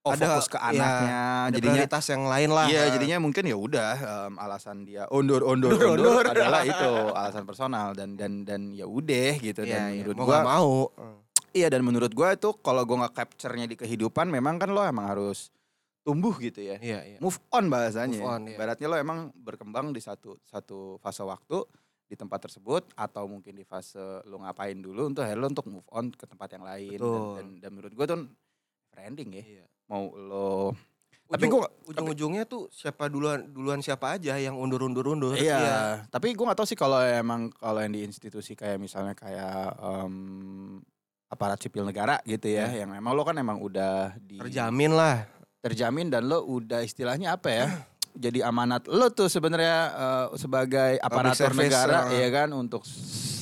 oh 0.00 0.14
Ada- 0.14 0.26
fokus 0.32 0.46
ke 0.46 0.56
ya, 0.56 0.64
anaknya 0.64 1.20
ada 1.44 1.52
jadinya 1.52 1.74
prioritas 1.76 2.04
yang 2.08 2.24
lain 2.24 2.50
lah 2.50 2.66
Iya, 2.66 2.82
jadinya 2.90 3.18
mungkin 3.18 3.44
ya 3.44 3.56
udah 3.58 3.90
em, 3.98 4.34
alasan 4.38 4.76
dia 4.82 5.04
undur 5.10 5.42
undur 5.42 5.74
Undur, 5.74 5.92
undur, 5.92 6.24
adalah 6.24 6.62
itu 6.62 6.90
alasan 7.18 7.44
personal 7.44 7.92
dan 7.92 8.14
dan 8.14 8.46
dan 8.46 8.70
ya 8.70 8.86
udah 8.86 9.36
gitu 9.36 9.60
Iya, 9.60 9.74
dan 9.74 9.82
iya. 9.90 10.00
menurut 10.00 10.16
mau 10.16 10.24
gua 10.24 10.38
mau 10.40 10.70
iya 11.50 11.66
dan 11.66 11.82
menurut 11.82 12.12
gua 12.12 12.32
itu 12.32 12.48
kalau 12.56 12.80
gua 12.82 13.04
nggak 13.04 13.14
capture-nya 13.18 13.66
di 13.66 13.74
kehidupan 13.74 14.30
memang 14.30 14.56
kan 14.56 14.70
lo 14.70 14.80
emang 14.80 15.04
harus 15.04 15.50
tumbuh 16.00 16.32
gitu 16.40 16.64
ya. 16.64 16.76
iya 16.80 17.00
iya 17.04 17.18
Move 17.20 17.36
on 17.52 17.68
bahasanya. 17.68 18.18
Move 18.18 18.28
on, 18.28 18.42
iya. 18.48 18.56
Ibaratnya 18.56 18.86
lo 18.88 18.96
emang 18.96 19.18
berkembang 19.36 19.92
di 19.92 20.00
satu 20.00 20.40
satu 20.44 20.96
fase 20.98 21.20
waktu 21.22 21.60
di 22.10 22.18
tempat 22.18 22.50
tersebut 22.50 22.90
atau 22.98 23.30
mungkin 23.30 23.54
di 23.54 23.62
fase 23.62 24.00
lo 24.26 24.42
ngapain 24.42 24.74
dulu 24.74 25.06
untuk 25.06 25.22
lo 25.22 25.46
untuk 25.46 25.66
move 25.70 25.86
on 25.94 26.10
ke 26.10 26.26
tempat 26.26 26.58
yang 26.58 26.64
lain 26.66 26.98
dan, 26.98 27.06
Betul. 27.06 27.34
dan, 27.36 27.46
dan 27.62 27.70
menurut 27.70 27.92
gua 27.94 28.06
tuh 28.08 28.18
branding 28.90 29.30
ya. 29.38 29.42
Iya. 29.60 29.64
Mau 29.86 30.10
lo 30.14 30.74
tapi 31.30 31.46
Ujung- 31.46 31.62
gua 31.62 31.70
ujung-ujungnya 31.86 32.42
tuh 32.42 32.66
siapa 32.74 33.06
duluan 33.06 33.46
duluan 33.46 33.78
siapa 33.78 34.18
aja 34.18 34.34
yang 34.34 34.58
undur-undur-undur. 34.58 35.38
Iya, 35.38 36.02
tapi 36.10 36.34
gue 36.34 36.42
gak 36.42 36.58
tahu 36.58 36.66
sih 36.66 36.74
kalau 36.74 36.98
emang 36.98 37.54
kalau 37.54 37.78
yang 37.78 37.94
di 37.94 38.02
institusi 38.02 38.58
kayak 38.58 38.82
misalnya 38.82 39.14
kayak 39.14 39.78
em, 39.78 40.82
aparat 41.30 41.62
sipil 41.62 41.86
negara 41.86 42.18
gitu 42.26 42.50
ya, 42.50 42.66
yang 42.74 42.90
emang 42.90 43.14
lo 43.14 43.22
kan 43.22 43.38
emang 43.38 43.62
udah 43.62 44.18
di 44.18 44.42
Terjamin 44.42 44.90
lah. 44.90 45.22
Terjamin 45.60 46.08
dan 46.08 46.24
lo 46.24 46.42
udah 46.42 46.80
istilahnya 46.80 47.36
apa 47.36 47.48
ya? 47.48 47.66
Jadi 48.10 48.42
amanat 48.42 48.84
lo 48.84 49.06
tuh 49.08 49.28
sebenarnya 49.28 49.76
eh, 49.92 50.26
sebagai 50.34 50.98
aparatur 50.98 51.52
service, 51.52 51.70
negara 51.70 52.10
eh. 52.10 52.26
ya 52.26 52.28
kan 52.34 52.48
untuk 52.50 52.82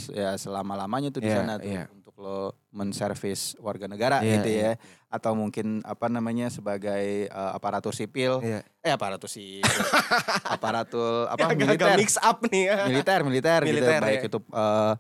ya 0.09 0.37
selama 0.37 0.77
lamanya 0.77 1.09
tuh 1.09 1.21
di 1.21 1.29
Iya, 1.29 1.37
sana 1.37 1.55
tuh 1.57 1.69
iya. 1.69 1.85
untuk 1.89 2.15
lo 2.17 2.53
menservis 2.71 3.57
warga 3.59 3.89
negara 3.89 4.21
Iya, 4.21 4.41
gitu 4.41 4.49
iya. 4.51 4.63
ya 4.63 4.73
atau 5.09 5.33
mungkin 5.33 5.81
apa 5.85 6.13
namanya 6.13 6.53
sebagai 6.53 7.29
eh, 7.29 7.51
aparatur 7.57 7.97
sipil 7.97 8.45
Iya. 8.45 8.61
eh 8.85 8.93
aparatur 8.93 9.29
sipil 9.29 9.65
aparatur 10.55 11.29
apa 11.29 11.49
Agak-agak 11.49 11.65
militer 11.65 11.97
mix 11.97 12.11
up 12.21 12.39
nih 12.45 12.63
ya. 12.69 12.77
militer 12.89 13.19
militer, 13.25 13.61
Militer, 13.65 14.01
gitu 14.01 14.05
baik 14.05 14.21
ya. 14.21 14.29
itu 14.29 14.39
eh, 14.53 14.95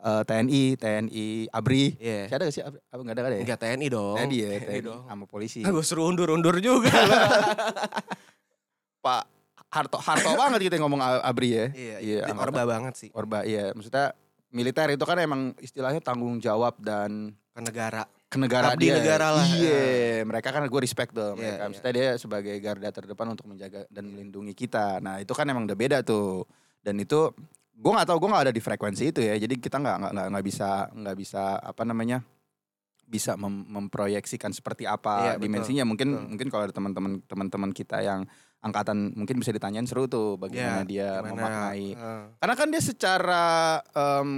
eh, 0.00 0.22
TNI 0.22 0.62
TNI 0.74 1.26
ABRI 1.48 1.84
Iya. 1.96 2.20
Siapa 2.26 2.36
ada 2.36 2.44
gak 2.44 2.54
sih 2.54 2.62
Abri? 2.62 2.78
apa 2.80 3.00
nggak 3.00 3.14
ada 3.14 3.22
kan 3.22 3.30
ya 3.30 3.40
Enggak 3.40 3.58
TNI 3.58 3.86
dong. 3.88 4.16
TNI 4.16 4.36
ya 4.36 4.50
TNI 4.60 4.80
dong. 4.82 5.00
sama 5.04 5.24
polisi 5.24 5.60
Ah, 5.60 5.70
gue 5.70 5.82
suruh 5.82 6.06
undur-undur 6.06 6.56
juga. 6.58 6.88
Pak 8.98 9.22
Harto 9.68 9.98
Harto 9.98 10.30
banget 10.34 10.60
kita 10.64 10.76
ngomong 10.78 10.98
ABRI 11.00 11.48
ya 11.50 11.66
iya, 11.70 11.96
iya 12.00 12.18
iya. 12.24 12.34
Orba 12.34 12.64
banget 12.64 12.94
sih 12.96 13.08
Orba 13.12 13.44
iya 13.44 13.70
maksudnya 13.70 14.16
militer 14.48 14.88
itu 14.88 15.04
kan 15.04 15.18
emang 15.18 15.52
istilahnya 15.58 16.00
tanggung 16.00 16.38
jawab 16.38 16.72
dan 16.78 17.36
ke 17.52 17.60
negara. 17.60 18.08
ke 18.24 18.36
negara 18.36 18.72
Abdi 18.72 18.86
dia 18.86 18.94
negara 18.94 19.28
lah. 19.30 19.44
iya 19.50 20.20
mereka 20.22 20.48
kan 20.50 20.60
gue 20.62 20.80
respect 20.80 21.12
tuh 21.12 21.32
Iya, 21.32 21.36
mereka 21.36 21.52
iya. 21.54 21.66
maksudnya 21.66 21.92
dia 21.92 22.08
sebagai 22.14 22.54
garda 22.58 22.88
terdepan 22.90 23.26
untuk 23.30 23.44
menjaga 23.46 23.84
dan 23.88 24.04
melindungi 24.06 24.52
kita 24.52 25.00
nah 25.00 25.16
itu 25.16 25.32
kan 25.32 25.44
emang 25.44 25.64
udah 25.64 25.72
beda 25.74 25.98
tuh 26.02 26.44
dan 26.80 26.96
itu 26.96 27.28
gue 27.78 27.92
nggak 27.92 28.06
tahu 28.06 28.18
gue 28.18 28.28
nggak 28.28 28.44
ada 28.44 28.52
di 28.52 28.58
frekuensi 28.58 29.04
itu 29.06 29.20
ya 29.20 29.38
jadi 29.38 29.54
kita 29.54 29.78
nggak 29.78 29.96
nggak 30.02 30.26
nggak- 30.28 30.44
bisa 30.44 30.68
nggak 30.90 31.16
bisa 31.16 31.42
apa 31.56 31.82
namanya 31.82 32.18
bisa 33.04 33.34
mem- 33.34 33.64
memproyeksikan 33.64 34.50
seperti 34.50 34.84
apa 34.84 35.14
Iya, 35.16 35.32
betul, 35.32 35.42
dimensinya 35.42 35.84
mungkin 35.86 36.08
betul. 36.12 36.28
mungkin 36.28 36.46
kalau 36.48 36.62
ada 36.64 36.74
teman-teman 36.74 37.12
teman-teman 37.24 37.70
kita 37.70 38.02
yang 38.02 38.28
angkatan 38.58 39.14
mungkin 39.14 39.38
bisa 39.38 39.48
ditanyain 39.48 39.86
seru 39.86 40.04
tuh 40.04 40.34
bagaimana 40.36 40.82
Ya, 40.82 40.84
dia 40.84 41.08
gimana? 41.16 41.30
memaknai 41.32 41.86
Heeh. 41.94 42.22
karena 42.36 42.54
kan 42.54 42.68
dia 42.68 42.82
secara 42.82 43.44
em, 43.88 44.30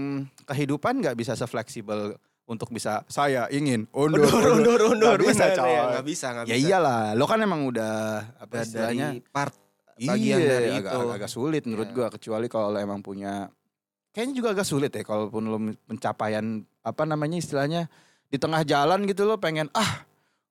kehidupan 0.44 1.00
nggak 1.00 1.16
bisa 1.16 1.32
sefleksibel 1.34 2.14
untuk 2.44 2.68
bisa 2.68 3.02
saya 3.06 3.48
ingin 3.48 3.88
undur 3.90 4.22
Undur, 4.22 4.52
undur, 4.52 4.80
undur. 4.88 5.16
Nggak 5.16 5.22
bisa 5.24 5.44
bener, 5.46 5.56
coy 5.56 5.70
ya, 5.70 5.82
nggak 5.88 6.04
bisa, 6.04 6.26
nggak 6.30 6.44
ya 6.44 6.50
bisa. 6.52 6.66
iyalah 6.66 7.02
lo 7.14 7.24
kan 7.24 7.38
emang 7.38 7.60
udah 7.64 7.94
apa 8.38 8.54
istilahnya 8.60 9.08
dari 9.12 9.22
part 9.24 9.54
bagian 10.02 10.38
iya, 10.38 10.48
dari 10.48 10.68
agak, 10.72 10.92
itu. 10.92 11.00
agak, 11.02 11.16
agak 11.18 11.30
sulit 11.30 11.62
menurut 11.68 11.88
Iya. 11.88 11.96
gua 11.96 12.08
kecuali 12.08 12.46
kalau 12.46 12.72
emang 12.72 13.00
punya 13.00 13.52
kayaknya 14.10 14.34
juga 14.34 14.48
agak 14.52 14.64
sulit 14.64 14.90
ya 14.90 15.04
kalaupun 15.04 15.42
lo 15.44 15.58
pencapaian 15.84 16.44
apa 16.80 17.02
namanya 17.04 17.36
istilahnya 17.36 17.86
di 18.26 18.38
tengah 18.38 18.64
jalan 18.64 19.04
gitu 19.04 19.22
lo 19.22 19.36
pengen 19.36 19.68
ah 19.70 20.06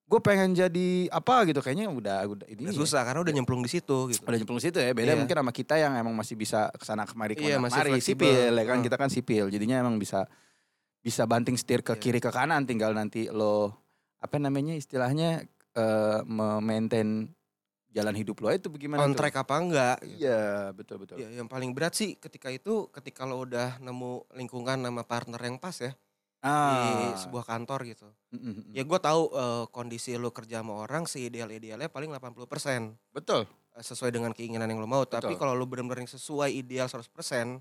gue 0.09 0.17
pengen 0.19 0.57
jadi 0.57 1.05
apa 1.09 1.45
gitu 1.45 1.61
kayaknya 1.61 1.85
udah 1.85 2.25
udah 2.25 2.45
ini 2.49 2.65
Udah 2.65 2.81
susah 2.81 3.05
karena 3.05 3.21
udah 3.21 3.29
nyemplung 3.29 3.61
di 3.61 3.69
situ 3.69 4.09
gitu. 4.09 4.25
udah 4.25 4.37
nyemplung 4.41 4.57
situ 4.57 4.81
ya 4.81 4.89
beda 4.89 5.13
Iya. 5.13 5.19
mungkin 5.21 5.37
sama 5.37 5.53
kita 5.53 5.77
yang 5.77 5.93
emang 5.93 6.17
masih 6.17 6.33
bisa 6.33 6.73
ke 6.73 6.81
sana 6.81 7.05
kemari 7.05 7.37
Iya, 7.37 7.57
ke 7.57 7.61
mana 7.61 7.69
masih 7.69 7.77
kemari 7.85 8.01
sipil 8.01 8.49
ya 8.49 8.63
kan 8.65 8.77
Hmm. 8.81 8.85
kita 8.89 8.95
kan 8.97 9.09
sipil 9.09 9.45
jadinya 9.53 9.77
emang 9.77 10.01
bisa 10.01 10.25
bisa 10.99 11.29
banting 11.29 11.53
setir 11.55 11.85
ke 11.85 11.93
Iya. 11.93 12.01
kiri 12.01 12.19
ke 12.19 12.33
kanan 12.33 12.65
tinggal 12.65 12.91
nanti 12.91 13.29
lo 13.29 13.69
apa 14.17 14.41
namanya 14.41 14.73
istilahnya 14.73 15.45
eh 15.77 16.19
memaintain 16.25 17.29
jalan 17.89 18.13
hidup 18.13 18.37
lo 18.39 18.49
itu 18.49 18.69
bagaimana 18.69 19.01
On 19.01 19.11
tuh? 19.11 19.17
track 19.17 19.35
apa 19.41 19.55
enggak? 19.57 19.97
gitu. 20.05 20.21
iya 20.21 20.69
betul 20.71 21.01
betul 21.01 21.17
Ya, 21.17 21.27
yang 21.33 21.49
paling 21.49 21.73
berat 21.73 21.97
sih 21.97 22.13
ketika 22.15 22.49
itu 22.49 22.87
ketika 22.89 23.25
lo 23.25 23.41
udah 23.41 23.81
nemu 23.81 24.29
lingkungan 24.37 24.77
sama 24.79 25.01
partner 25.03 25.41
yang 25.41 25.57
pas 25.57 25.73
ya 25.75 25.91
di 26.39 26.47
ah 26.47 27.19
sebuah 27.19 27.43
kantor 27.43 27.83
gitu. 27.83 28.07
Mm, 28.31 28.39
mm, 28.39 28.53
mm. 28.69 28.71
Ya 28.71 28.83
gue 28.83 28.99
tahu 29.01 29.21
eh, 29.29 29.65
kondisi 29.69 30.15
lo 30.15 30.31
kerja 30.31 30.63
sama 30.63 30.79
orang 30.79 31.03
seideal-idealnya 31.03 31.89
paling 31.89 32.13
80% 32.13 32.95
betul 33.11 33.43
eh, 33.75 33.83
sesuai 33.83 34.07
dengan 34.09 34.31
keinginan 34.31 34.69
yang 34.69 34.79
lo 34.79 34.87
mau. 34.87 35.03
Tapi 35.03 35.35
Betul. 35.35 35.41
kalau 35.41 35.53
lo 35.53 35.65
benar-benar 35.65 35.99
yang 35.99 36.07
sesuai 36.07 36.53
ideal 36.53 36.87
100% 36.87 37.11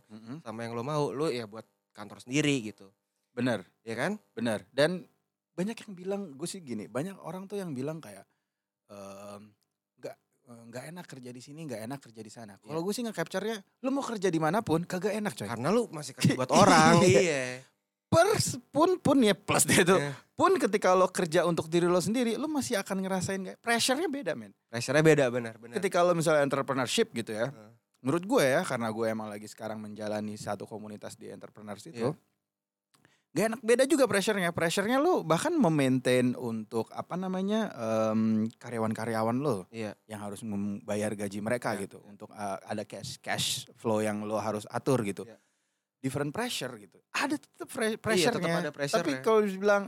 Mm-mm. 0.07 0.45
sama 0.45 0.61
yang 0.63 0.77
lo 0.77 0.83
mau, 0.83 1.11
lo 1.11 1.27
ya 1.27 1.45
buat 1.45 1.67
kantor 1.91 2.23
sendiri 2.23 2.63
gitu. 2.65 2.87
bener 3.35 3.67
Ya 3.83 3.95
kan? 3.95 4.15
bener 4.35 4.63
dan 4.71 5.07
banyak 5.55 5.75
yang 5.75 5.93
bilang 5.93 6.23
gue 6.35 6.47
sih 6.47 6.59
gini 6.59 6.87
banyak 6.87 7.19
orang 7.19 7.47
tuh 7.47 7.59
yang 7.59 7.75
bilang 7.75 7.99
kayak 7.99 8.23
em, 8.87 9.51
nggak 10.49 10.57
eh, 10.57 10.65
nggak 10.67 10.85
enak 10.89 11.05
kerja 11.07 11.31
di 11.31 11.39
sini 11.39 11.61
nggak 11.63 11.81
enak 11.85 12.01
kerja 12.01 12.21
di 12.21 12.33
sana 12.33 12.57
kalau 12.57 12.81
Iya. 12.81 12.85
gue 12.85 12.93
sih 12.93 13.03
nge 13.05 13.13
capture 13.13 13.45
nya 13.45 13.57
lu 13.85 13.89
mau 13.91 14.01
kerja 14.01 14.29
di 14.29 14.41
mana 14.41 14.65
pun 14.65 14.81
kagak 14.83 15.13
enak 15.15 15.33
coy 15.35 15.45
Karena 15.47 15.69
lo 15.69 15.85
masih 15.89 16.17
kerja 16.17 16.33
buat 16.35 16.49
orang. 16.65 17.05
Iya. 17.05 17.21
iya. 17.21 17.43
Pers 18.09 18.57
pun 18.73 18.97
pun 18.97 19.21
ya 19.21 19.37
plus 19.37 19.63
dia 19.63 19.85
tuh 19.85 20.01
Iya. 20.01 20.17
pun 20.33 20.57
ketika 20.57 20.97
lo 20.97 21.07
kerja 21.07 21.45
untuk 21.45 21.69
diri 21.69 21.85
lo 21.85 22.01
sendiri 22.01 22.35
lo 22.35 22.49
masih 22.49 22.81
akan 22.81 22.97
ngerasain 22.99 23.41
kayak 23.45 23.61
pressure-nya 23.61 24.09
beda 24.09 24.33
men 24.33 24.57
Pressure-nya 24.67 25.05
beda 25.05 25.25
benar, 25.29 25.55
benar. 25.55 25.77
ketika 25.77 26.01
lo 26.01 26.17
misalnya 26.17 26.41
entrepreneurship 26.43 27.13
gitu 27.13 27.31
ya 27.31 27.53
Heeh. 27.53 27.71
menurut 28.01 28.25
gue 28.25 28.45
ya 28.49 28.65
karena 28.65 28.89
gue 28.89 29.07
emang 29.07 29.29
lagi 29.29 29.45
sekarang 29.45 29.77
menjalani 29.77 30.35
satu 30.35 30.65
komunitas 30.65 31.15
di 31.15 31.29
entrepreneurs 31.29 31.85
itu 31.85 32.01
Iya. 32.09 32.17
Gak 33.39 33.47
enak 33.49 33.61
beda 33.63 33.87
juga 33.87 34.05
pressure-nya 34.05 34.51
pressure-nya 34.51 34.99
lo 34.99 35.23
bahkan 35.23 35.55
memaintain 35.55 36.35
untuk 36.35 36.91
apa 36.91 37.15
namanya 37.15 37.71
em, 37.71 38.51
karyawan-karyawan 38.53 39.39
lo 39.39 39.71
Iya. 39.71 39.95
yang 40.05 40.19
harus 40.21 40.43
membayar 40.43 41.15
gaji 41.15 41.39
mereka 41.39 41.73
Iya, 41.73 41.87
gitu 41.87 42.03
untuk 42.03 42.29
uh, 42.31 42.59
ada 42.61 42.83
cash 42.83 43.17
cash 43.19 43.47
flow 43.75 44.01
yang 44.01 44.23
lo 44.23 44.37
harus 44.37 44.67
atur 44.67 45.01
gitu 45.03 45.23
Iya. 45.23 45.39
different 45.99 46.31
pressure 46.31 46.75
gitu 46.77 46.99
ada 47.11 47.39
tetap 47.39 47.71
Iya, 47.73 47.95
pressure-nya 47.97 48.43
tetap 48.51 48.61
ada 48.61 48.71
pressure-nya. 48.71 49.07
tapi 49.07 49.13
kalau 49.21 49.41
dibilang 49.41 49.83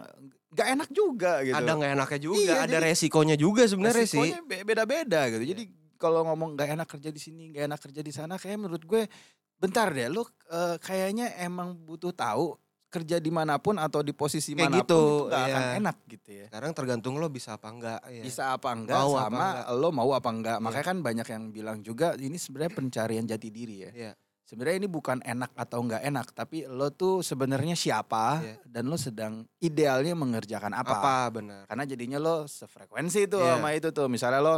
gak 0.51 0.69
enak 0.69 0.89
juga 0.91 1.33
gitu 1.43 1.55
Ada 1.55 1.73
nggak 1.73 1.93
enaknya 1.95 2.21
juga, 2.21 2.39
Iya, 2.41 2.55
ada 2.61 2.71
jadi- 2.73 2.85
resikonya 2.85 3.37
juga 3.37 3.63
sebenarnya 3.65 4.03
sih. 4.03 4.19
Resikonya 4.19 4.39
be- 4.43 4.65
beda-beda 4.65 5.21
gitu. 5.29 5.43
Iya. 5.43 5.51
Jadi 5.55 5.63
kalau 5.95 6.21
ngomong 6.25 6.59
gak 6.59 6.71
enak 6.73 6.89
kerja 6.89 7.11
di 7.11 7.19
sini, 7.19 7.43
gak 7.51 7.65
enak 7.67 7.79
kerja 7.81 8.01
di 8.01 8.11
sana, 8.11 8.35
kayak 8.35 8.59
menurut 8.59 8.83
gue 8.83 9.07
bentar 9.55 9.87
deh, 9.89 10.09
lu 10.09 10.27
eh, 10.51 10.75
kayaknya 10.79 11.39
emang 11.39 11.79
butuh 11.79 12.11
tahu 12.11 12.59
kerja 12.91 13.23
di 13.23 13.31
mana 13.31 13.57
pun 13.63 13.79
atau 13.79 14.03
di 14.03 14.11
posisi 14.11 14.53
Kayak 14.53 14.67
mana 14.67 14.75
pun 14.75 14.81
gitu, 14.83 15.03
itu 15.07 15.31
gak 15.31 15.43
akan 15.47 15.63
iya. 15.63 15.73
enak 15.79 15.97
gitu 16.11 16.29
ya. 16.35 16.47
Sekarang 16.51 16.73
tergantung 16.75 17.15
lo 17.23 17.27
bisa 17.31 17.55
apa 17.55 17.69
enggak 17.71 18.01
ya. 18.11 18.23
Bisa 18.27 18.43
apa 18.51 18.69
enggak 18.75 18.99
Mau 18.99 19.15
apa 19.15 19.23
sama 19.23 19.47
enggak. 19.47 19.67
lo 19.79 19.89
mau 19.95 20.11
apa 20.11 20.29
enggak. 20.35 20.57
Iya. 20.59 20.65
Makanya 20.67 20.87
kan 20.91 20.99
banyak 20.99 21.27
yang 21.31 21.43
bilang 21.55 21.79
juga 21.81 22.07
ini 22.19 22.35
sebenarnya 22.35 22.73
pencarian 22.75 23.25
jati 23.25 23.49
diri 23.49 23.77
ya. 23.87 23.93
Iya. 23.95 24.13
Sebenarnya 24.43 24.83
ini 24.83 24.89
bukan 24.91 25.23
enak 25.23 25.55
atau 25.55 25.79
enggak 25.79 26.03
enak, 26.03 26.27
tapi 26.35 26.67
lo 26.67 26.91
tuh 26.91 27.23
sebenarnya 27.23 27.79
siapa 27.79 28.43
Iya. 28.43 28.57
dan 28.67 28.91
lo 28.91 28.99
sedang 28.99 29.47
idealnya 29.63 30.19
mengerjakan 30.19 30.75
Apa? 30.75 30.91
apa. 30.99 31.15
benar. 31.39 31.63
Karena 31.71 31.87
jadinya 31.87 32.19
lo 32.19 32.51
sefrekuensi 32.51 33.31
tuh 33.31 33.47
Iya. 33.47 33.63
sama 33.63 33.71
itu 33.79 33.95
tuh. 33.95 34.11
Misalnya 34.11 34.43
lo 34.43 34.57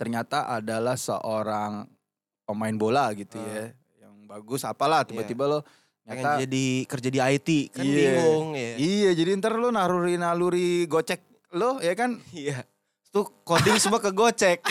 ternyata 0.00 0.48
adalah 0.48 0.96
seorang 0.96 1.84
pemain 2.48 2.76
bola 2.80 3.12
gitu 3.12 3.36
ya. 3.36 3.68
Yang 4.00 4.14
bagus 4.24 4.62
apalah 4.64 5.04
tiba-tiba 5.04 5.44
lo 5.44 5.60
Pengen 6.06 6.22
ternyata 6.22 6.42
jadi 6.46 6.64
kerja 6.86 7.08
di 7.10 7.18
IT 7.18 7.48
kan 7.74 7.82
Iya. 7.82 7.98
bingung 8.14 8.48
ya. 8.54 8.72
Iya, 8.78 9.10
jadi 9.12 9.30
ntar 9.36 9.58
lo 9.58 9.68
naluri-naluri 9.68 10.86
gocek 10.86 11.20
lo 11.52 11.82
ya 11.82 11.92
kan. 11.92 12.22
Iya. 12.30 12.62
Tuh 13.10 13.26
coding 13.42 13.76
semua 13.76 13.98
ke 13.98 14.10
gocek. 14.10 14.62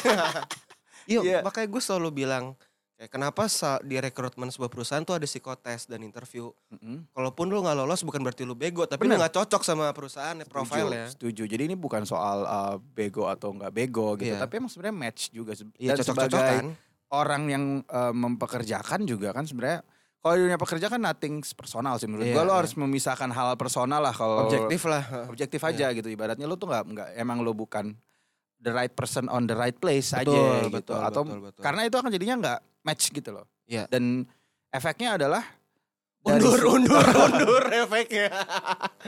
Iya, 1.05 1.21
Iya. 1.21 1.39
makanya 1.45 1.69
gue 1.69 1.77
selalu 1.77 2.25
bilang 2.25 2.57
kayak 2.97 3.13
kenapa 3.13 3.45
di 3.83 3.93
rekrutmen 3.93 4.49
sebuah 4.49 4.73
perusahaan 4.73 5.05
tuh 5.05 5.13
ada 5.13 5.29
psikotes 5.29 5.85
dan 5.85 6.01
interview. 6.01 6.49
Mm-mm. 6.73 7.05
Kalaupun 7.13 7.45
lu 7.45 7.61
nggak 7.61 7.77
lolos 7.77 8.01
bukan 8.01 8.25
berarti 8.25 8.41
lu 8.41 8.57
bego, 8.57 8.89
tapi 8.89 9.05
Bener. 9.05 9.13
lu 9.13 9.21
nggak 9.21 9.37
cocok 9.37 9.61
sama 9.61 9.93
perusahaan 9.93 10.33
ya, 10.33 10.41
Setuju, 10.41 10.49
profile 10.49 10.89
ya. 10.89 11.05
Setuju. 11.13 11.43
Jadi 11.45 11.61
ini 11.61 11.75
bukan 11.77 12.09
soal 12.09 12.41
uh, 12.41 12.75
bego 12.81 13.29
atau 13.29 13.53
enggak 13.53 13.69
bego 13.69 14.17
gitu, 14.17 14.33
Iya. 14.33 14.41
tapi 14.41 14.57
emang 14.57 14.71
sebenarnya 14.73 14.97
match 14.97 15.29
juga. 15.29 15.53
Iya, 15.77 15.93
sebagai 15.93 16.09
cocok-cocokan. 16.09 16.65
orang 17.13 17.43
yang 17.45 17.63
uh, 17.85 18.09
mempekerjakan 18.09 19.05
juga 19.05 19.29
kan 19.29 19.45
sebenarnya 19.45 19.85
kalau 20.25 20.41
dunia 20.41 20.57
pekerja 20.57 20.89
kan 20.89 20.97
nothing 20.97 21.37
personal 21.53 21.93
sih 21.95 22.09
menurut 22.09 22.25
Iya, 22.25 22.33
gua 22.33 22.43
lo 22.43 22.49
iya. 22.49 22.57
harus 22.57 22.73
memisahkan 22.73 23.29
hal 23.29 23.53
personal 23.53 24.01
lah 24.01 24.09
kalau 24.09 24.49
Objektif 24.49 24.81
lah. 24.83 25.29
objektif 25.29 25.61
aja 25.61 25.93
gitu 25.93 26.09
ibaratnya 26.09 26.43
lo 26.43 26.57
tuh 26.57 26.65
nggak 26.65 26.83
nggak 26.87 27.09
emang 27.15 27.39
lo 27.39 27.53
bukan 27.53 27.93
the 28.57 28.73
right 28.73 28.89
person 28.89 29.29
on 29.29 29.45
the 29.45 29.53
right 29.53 29.75
place 29.75 30.09
aja 30.11 30.25
Betul, 30.25 30.65
gitu 30.65 30.69
betul, 30.73 30.97
atau 30.99 31.21
betul, 31.23 31.39
betul. 31.45 31.61
karena 31.61 31.81
itu 31.83 31.93
akan 31.93 32.09
jadinya 32.09 32.35
nggak 32.39 32.59
match 32.81 33.03
gitu 33.11 33.29
loh 33.31 33.45
Iya. 33.63 33.85
dan 33.85 34.25
efeknya 34.67 35.13
adalah 35.15 35.45
dari 36.19 36.41
Undur, 36.41 36.57
si- 36.57 36.65
undur, 36.65 37.05
undur 37.27 37.63
efeknya. 37.69 38.33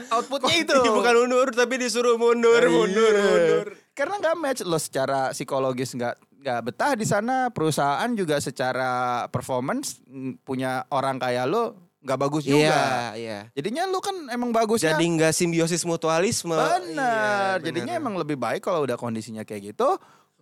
outputnya 0.08 0.54
itu 0.56 0.70
Bukan 0.88 1.14
undur 1.18 1.50
tapi 1.50 1.74
disuruh 1.76 2.14
mundur, 2.14 2.60
Iya. 2.60 2.70
mundur, 2.70 3.14
mundur. 3.16 3.66
karena 3.90 4.14
nggak 4.16 4.36
match 4.36 4.62
lo 4.62 4.78
secara 4.78 5.34
psikologis 5.34 5.90
nggak 5.92 6.14
nggak 6.38 6.60
betah 6.70 6.92
di 6.94 7.02
sana 7.02 7.50
perusahaan 7.50 8.10
juga 8.14 8.38
secara 8.38 9.26
performance 9.26 9.98
punya 10.46 10.86
orang 10.94 11.18
kayak 11.18 11.50
lo 11.50 11.74
nggak 11.98 12.18
bagus 12.18 12.46
juga 12.46 12.62
Iya, 12.62 12.86
iya. 13.18 13.38
jadinya 13.58 13.90
lo 13.90 13.98
kan 13.98 14.14
emang 14.30 14.54
bagusnya 14.54 14.94
Jadi 14.94 15.04
nggak 15.18 15.34
simbiosis 15.34 15.82
mutualisme. 15.82 16.54
Benar. 16.54 17.58
Iya, 17.58 17.64
Jadinya 17.66 17.92
emang 17.98 18.14
lebih 18.14 18.38
baik 18.38 18.62
kalau 18.62 18.86
udah 18.86 18.94
kondisinya 18.94 19.42
kayak 19.42 19.74
gitu. 19.74 19.98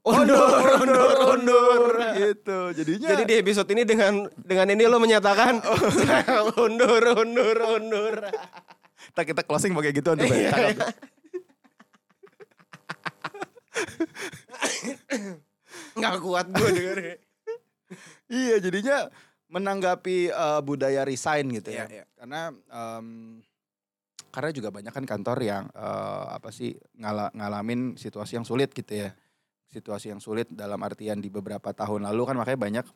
Undur, 0.06 0.62
undur, 0.78 1.10
undur. 1.34 1.90
gitu. 2.14 2.58
Jadinya 2.76 3.08
Jadi 3.10 3.22
di 3.26 3.34
episode 3.42 3.66
ini 3.72 3.82
dengan 3.82 4.28
dengan 4.36 4.68
ini 4.70 4.84
lo 4.86 5.00
menyatakan 5.02 5.58
undur, 6.64 7.02
undur, 7.24 7.56
undur. 7.80 8.14
kita, 9.16 9.22
kita 9.24 9.42
closing 9.42 9.72
pakai 9.72 9.96
gitu. 9.96 10.12
Iya, 10.12 10.52
Cakep. 10.52 10.92
Nggak 15.96 16.16
kuat 16.20 16.46
gue 16.48 16.68
dengernya. 16.70 17.16
iya, 18.28 18.56
jadinya 18.58 19.08
menanggapi 19.46 20.28
eh, 20.28 20.60
budaya 20.60 21.02
resign 21.02 21.48
gitu 21.50 21.70
ya. 21.70 21.86
Iya, 21.86 21.92
iya. 21.92 22.04
Karena 22.12 22.40
em, 22.52 23.38
karena 24.28 24.50
juga 24.52 24.68
banyak 24.68 24.92
kan 24.92 25.04
kantor 25.04 25.38
yang 25.40 25.64
eh, 25.70 26.24
apa 26.30 26.50
sih 26.50 26.70
ngala- 26.94 27.32
ngalamin 27.32 27.96
situasi 27.96 28.36
yang 28.36 28.44
sulit 28.44 28.70
gitu 28.70 28.92
ya. 28.98 29.10
Situasi 29.66 30.08
yang 30.08 30.20
sulit 30.20 30.46
dalam 30.48 30.78
artian 30.78 31.18
di 31.18 31.26
beberapa 31.26 31.72
tahun 31.72 32.06
lalu 32.06 32.22
kan 32.24 32.36
makanya 32.36 32.60
banyak 32.60 32.86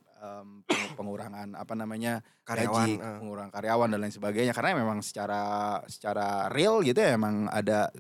peng- 0.65 0.93
pengurangan 0.95 1.49
apa 1.53 1.75
namanya 1.75 2.23
Karyawan. 2.43 2.71
gaji, 2.79 2.93
eh. 2.97 3.19
pengurangan 3.19 3.51
karyawan 3.51 3.89
dan 3.89 3.99
lain 4.01 4.13
sebagainya 4.13 4.53
karena 4.53 4.79
memang 4.79 5.01
secara 5.01 5.43
secara 5.87 6.47
real 6.49 6.81
gitu 6.81 6.97
ya 6.97 7.17
emang 7.17 7.49
ada 7.49 7.91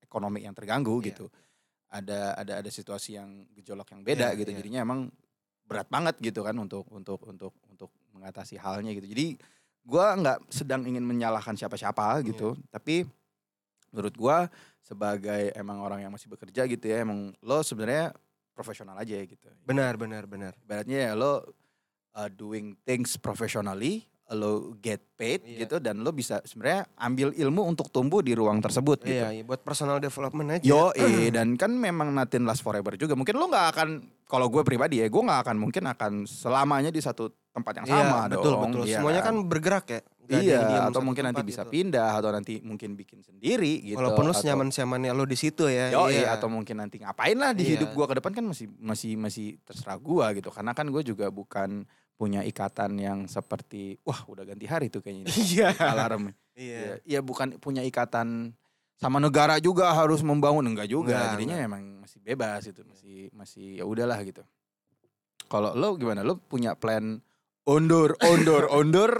ekonomi 0.00 0.42
yang 0.42 0.54
terganggu 0.54 0.96
Iya. 1.00 1.06
gitu. 1.12 1.26
Ada 1.86 2.34
ada 2.34 2.52
ada 2.64 2.70
situasi 2.70 3.14
yang 3.14 3.46
gejolak 3.54 3.86
yang 3.94 4.02
beda 4.02 4.34
Iya, 4.34 4.38
gitu. 4.42 4.50
iya. 4.50 4.58
Jadinya 4.58 4.80
emang 4.82 5.00
berat 5.66 5.86
banget 5.90 6.18
gitu 6.22 6.46
kan 6.46 6.54
untuk 6.58 6.86
untuk 6.90 7.20
untuk 7.26 7.52
untuk 7.70 7.90
mengatasi 8.14 8.58
halnya 8.58 8.90
gitu. 8.94 9.06
Jadi 9.06 9.38
gua 9.86 10.14
nggak 10.18 10.50
sedang 10.50 10.82
ingin 10.82 11.02
menyalahkan 11.06 11.54
siapa-siapa 11.54 12.22
gitu, 12.26 12.58
tapi 12.70 13.06
menurut 13.94 14.14
gua 14.18 14.50
sebagai 14.82 15.50
emang 15.54 15.82
orang 15.82 16.02
yang 16.06 16.12
masih 16.14 16.30
bekerja 16.30 16.66
gitu 16.70 16.86
ya, 16.86 17.02
emang 17.02 17.34
lo 17.42 17.58
sebenarnya 17.62 18.14
profesional 18.54 18.94
aja 18.98 19.18
gitu. 19.18 19.46
Benar, 19.66 19.98
benar, 19.98 20.26
benar. 20.30 20.54
Ibaratnya 20.62 21.10
ya 21.10 21.12
lo 21.18 21.42
uh, 22.14 22.30
doing 22.30 22.78
things 22.86 23.18
professionally, 23.18 24.06
lo 24.28 24.74
get 24.76 24.98
paid 25.14 25.46
Iya. 25.46 25.62
gitu 25.62 25.78
dan 25.78 26.02
lo 26.02 26.10
bisa 26.10 26.42
sebenarnya 26.42 26.82
ambil 26.96 27.30
ilmu 27.30 27.62
untuk 27.62 27.86
tumbuh 27.88 28.18
di 28.18 28.34
ruang 28.34 28.58
tersebut 28.58 28.98
gitu. 29.00 29.14
Iya, 29.14 29.30
iya, 29.32 29.42
buat 29.42 29.62
personal 29.62 29.96
development 29.96 30.58
aja. 30.58 30.66
Yo, 30.66 30.90
eh, 30.92 31.30
dan 31.36 31.54
kan 31.54 31.70
memang 31.70 32.10
nothing 32.10 32.42
last 32.42 32.60
forever 32.60 32.94
juga. 32.94 33.14
Mungkin 33.14 33.32
lo 33.32 33.46
nggak 33.46 33.66
akan, 33.70 33.88
kalau 34.24 34.50
gue 34.50 34.60
pribadi 34.60 34.98
ya, 34.98 35.06
gue 35.06 35.22
nggak 35.22 35.40
akan 35.46 35.56
mungkin 35.56 35.86
akan 35.86 36.12
selamanya 36.26 36.90
di 36.90 36.98
satu 36.98 37.30
tempat 37.54 37.80
yang 37.80 37.86
Iya, 37.86 37.98
sama 38.02 38.18
betul 38.26 38.52
dong. 38.52 38.62
betul. 38.68 38.82
iya 38.82 38.98
Semuanya 38.98 39.22
kan 39.22 39.34
bergerak 39.40 39.86
ya. 39.86 40.00
Yang 40.26 40.42
Iya, 40.42 40.90
atau 40.90 41.00
mungkin 41.00 41.22
nanti 41.22 41.42
bisa 41.46 41.62
gitu. 41.62 41.70
pindah 41.70 42.18
atau 42.18 42.34
nanti 42.34 42.58
mungkin 42.58 42.98
bikin 42.98 43.22
sendiri 43.22 43.78
gitu. 43.80 43.94
Walaupun 43.94 44.26
lu 44.26 44.34
senyaman-senyamannya 44.34 45.14
lo 45.14 45.22
di 45.22 45.38
situ 45.38 45.70
ya. 45.70 45.94
Yo, 45.94 46.10
iya. 46.10 46.34
atau 46.34 46.50
mungkin 46.50 46.82
nanti 46.82 46.98
ngapain 46.98 47.38
lah 47.38 47.54
di 47.54 47.62
Iya. 47.62 47.78
hidup 47.78 47.94
gua 47.94 48.10
ke 48.10 48.18
depan 48.18 48.34
kan 48.34 48.42
masih 48.42 48.66
masih 48.74 49.14
masih 49.14 49.62
terserah 49.62 49.94
gua 49.96 50.34
gitu. 50.34 50.50
Karena 50.50 50.74
kan 50.74 50.90
gue 50.90 50.98
juga 51.00 51.30
bukan 51.30 51.86
punya 52.16 52.40
ikatan 52.42 52.96
yang 52.96 53.18
seperti 53.28 54.00
wah 54.02 54.24
udah 54.24 54.42
ganti 54.42 54.64
hari 54.64 54.88
tuh 54.88 55.04
kayaknya. 55.04 55.28
Iya. 55.28 55.68
alarm. 55.76 56.32
Iya. 56.56 56.78
Iya, 56.80 56.92
ya 57.04 57.20
bukan 57.20 57.60
punya 57.60 57.84
ikatan 57.84 58.56
sama 58.96 59.20
negara 59.20 59.60
juga 59.60 59.92
harus 59.92 60.24
membangun 60.24 60.64
enggak 60.64 60.88
juga. 60.88 61.12
Enggak, 61.12 61.32
Jadinya 61.36 61.56
enggak. 61.60 61.68
memang 61.68 61.82
masih 62.00 62.18
bebas 62.24 62.62
itu, 62.64 62.80
masih 62.82 63.16
masih 63.36 63.66
ya 63.76 63.84
udahlah 63.84 64.16
gitu. 64.24 64.40
Kalau 65.46 65.76
lo 65.76 65.94
gimana? 65.94 66.24
Lo 66.24 66.40
punya 66.40 66.72
plan 66.72 67.20
undur, 67.62 68.16
undur, 68.24 68.72
undur? 68.72 69.12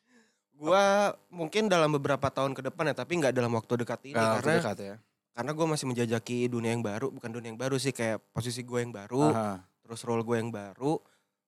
Gua 0.56 1.12
mungkin 1.28 1.68
dalam 1.68 1.92
beberapa 1.92 2.32
tahun 2.32 2.56
ke 2.56 2.64
depan 2.72 2.88
ya, 2.88 2.94
tapi 2.96 3.20
nggak 3.20 3.34
dalam 3.36 3.52
waktu 3.52 3.76
dekat 3.76 4.00
ini 4.08 4.16
Nggak 4.16 4.32
karena 4.40 4.54
dekat 4.56 4.78
ya. 4.80 4.96
karena 5.36 5.52
gue 5.52 5.66
masih 5.68 5.84
menjajaki 5.84 6.38
dunia 6.48 6.72
yang 6.72 6.80
baru, 6.80 7.12
bukan 7.12 7.28
dunia 7.28 7.52
yang 7.52 7.60
baru 7.60 7.76
sih 7.76 7.92
kayak 7.92 8.24
posisi 8.32 8.64
gue 8.64 8.80
yang 8.80 8.88
baru, 8.88 9.36
Aha. 9.36 9.60
terus 9.84 10.00
role 10.08 10.24
gue 10.24 10.32
yang 10.40 10.48
baru. 10.48 10.96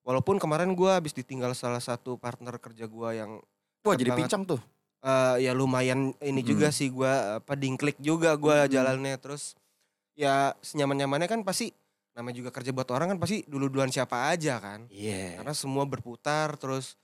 Walaupun 0.08 0.40
kemarin 0.40 0.72
gue 0.72 0.88
habis 0.88 1.12
ditinggal 1.12 1.52
salah 1.52 1.78
satu 1.78 2.16
partner 2.16 2.56
kerja 2.56 2.88
gue 2.88 3.10
yang 3.12 3.44
Wah 3.84 3.92
jadi 3.92 4.08
banget. 4.08 4.24
pincang 4.24 4.42
tuh. 4.46 4.60
eh, 4.98 5.44
ya 5.44 5.52
lumayan 5.52 6.10
ini 6.18 6.40
Mm. 6.40 6.48
juga 6.48 6.68
sih 6.72 6.88
gue 6.88 7.12
apa 7.38 7.54
dingklik 7.54 8.00
juga 8.00 8.34
gue 8.34 8.56
Mm. 8.58 8.72
jalannya 8.72 9.14
terus 9.14 9.54
ya 10.12 10.50
senyaman 10.58 10.98
nyamannya 10.98 11.28
kan 11.28 11.40
pasti 11.42 11.70
namanya 12.10 12.34
juga 12.36 12.50
kerja 12.50 12.74
buat 12.74 12.88
orang 12.88 13.14
kan 13.14 13.18
pasti 13.20 13.46
dulu 13.46 13.70
duluan 13.70 13.86
siapa 13.88 14.26
aja 14.26 14.58
kan. 14.58 14.90
Iya. 14.90 15.38
karena 15.38 15.54
semua 15.54 15.86
berputar 15.86 16.56
terus 16.56 16.98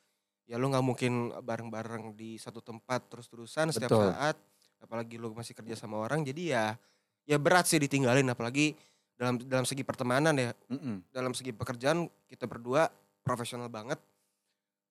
ya 0.44 0.58
lu 0.58 0.66
nggak 0.66 0.82
mungkin 0.82 1.12
bareng-bareng 1.38 2.12
di 2.12 2.34
satu 2.34 2.58
tempat 2.58 3.06
terus-terusan 3.06 3.70
setiap 3.70 3.94
Betul. 3.94 4.11
saat 4.11 4.37
apalagi 4.80 5.14
lu 5.14 5.30
masih 5.30 5.54
kerja 5.54 5.78
sama 5.78 5.96
orang 5.96 6.20
jadi 6.20 6.42
ya 6.42 6.64
ya 7.25 7.38
berat 7.38 7.64
sih 7.64 7.78
ditinggalin 7.78 8.26
apalagi 8.26 8.75
dalam 9.14 9.35
dalam 9.40 9.62
segi 9.62 9.83
pertemanan 9.83 10.35
ya 10.35 10.50
Mm-mm. 10.68 11.06
dalam 11.11 11.30
segi 11.33 11.50
pekerjaan 11.50 12.04
kita 12.26 12.44
berdua 12.44 12.90
profesional 13.23 13.71
banget 13.71 13.99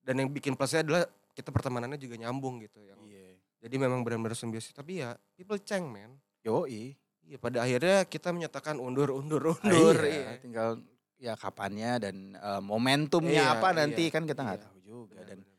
dan 0.01 0.15
yang 0.17 0.29
bikin 0.29 0.55
plusnya 0.55 0.83
adalah 0.83 1.03
kita 1.33 1.49
pertemanannya 1.49 1.97
juga 1.97 2.15
nyambung 2.15 2.61
gitu 2.61 2.79
yang 2.81 2.99
Iya. 3.03 3.35
jadi 3.59 3.75
memang 3.79 4.01
benar-benar 4.01 4.35
simbiosis 4.35 4.71
tapi 4.71 5.03
ya 5.03 5.13
people 5.35 5.59
ceng 5.59 5.87
man 5.87 6.15
Yoi. 6.43 6.95
iya 7.23 7.37
pada 7.39 7.63
akhirnya 7.63 8.03
kita 8.03 8.31
menyatakan 8.31 8.79
undur 8.79 9.11
undur 9.11 9.55
undur 9.55 9.97
iya, 10.03 10.35
iya. 10.35 10.39
tinggal 10.39 10.69
ya 11.15 11.33
kapannya 11.35 11.91
dan 11.99 12.15
eh, 12.35 12.61
momentumnya 12.63 13.43
Iya, 13.43 13.55
apa 13.57 13.69
iya, 13.71 13.77
nanti 13.79 14.03
kan 14.07 14.23
kita 14.23 14.43
nggak 14.43 14.59
iya. 14.59 14.65
tahu 14.67 14.77
juga 14.83 15.15
Benar, 15.19 15.27
dan 15.27 15.37
benar. 15.39 15.52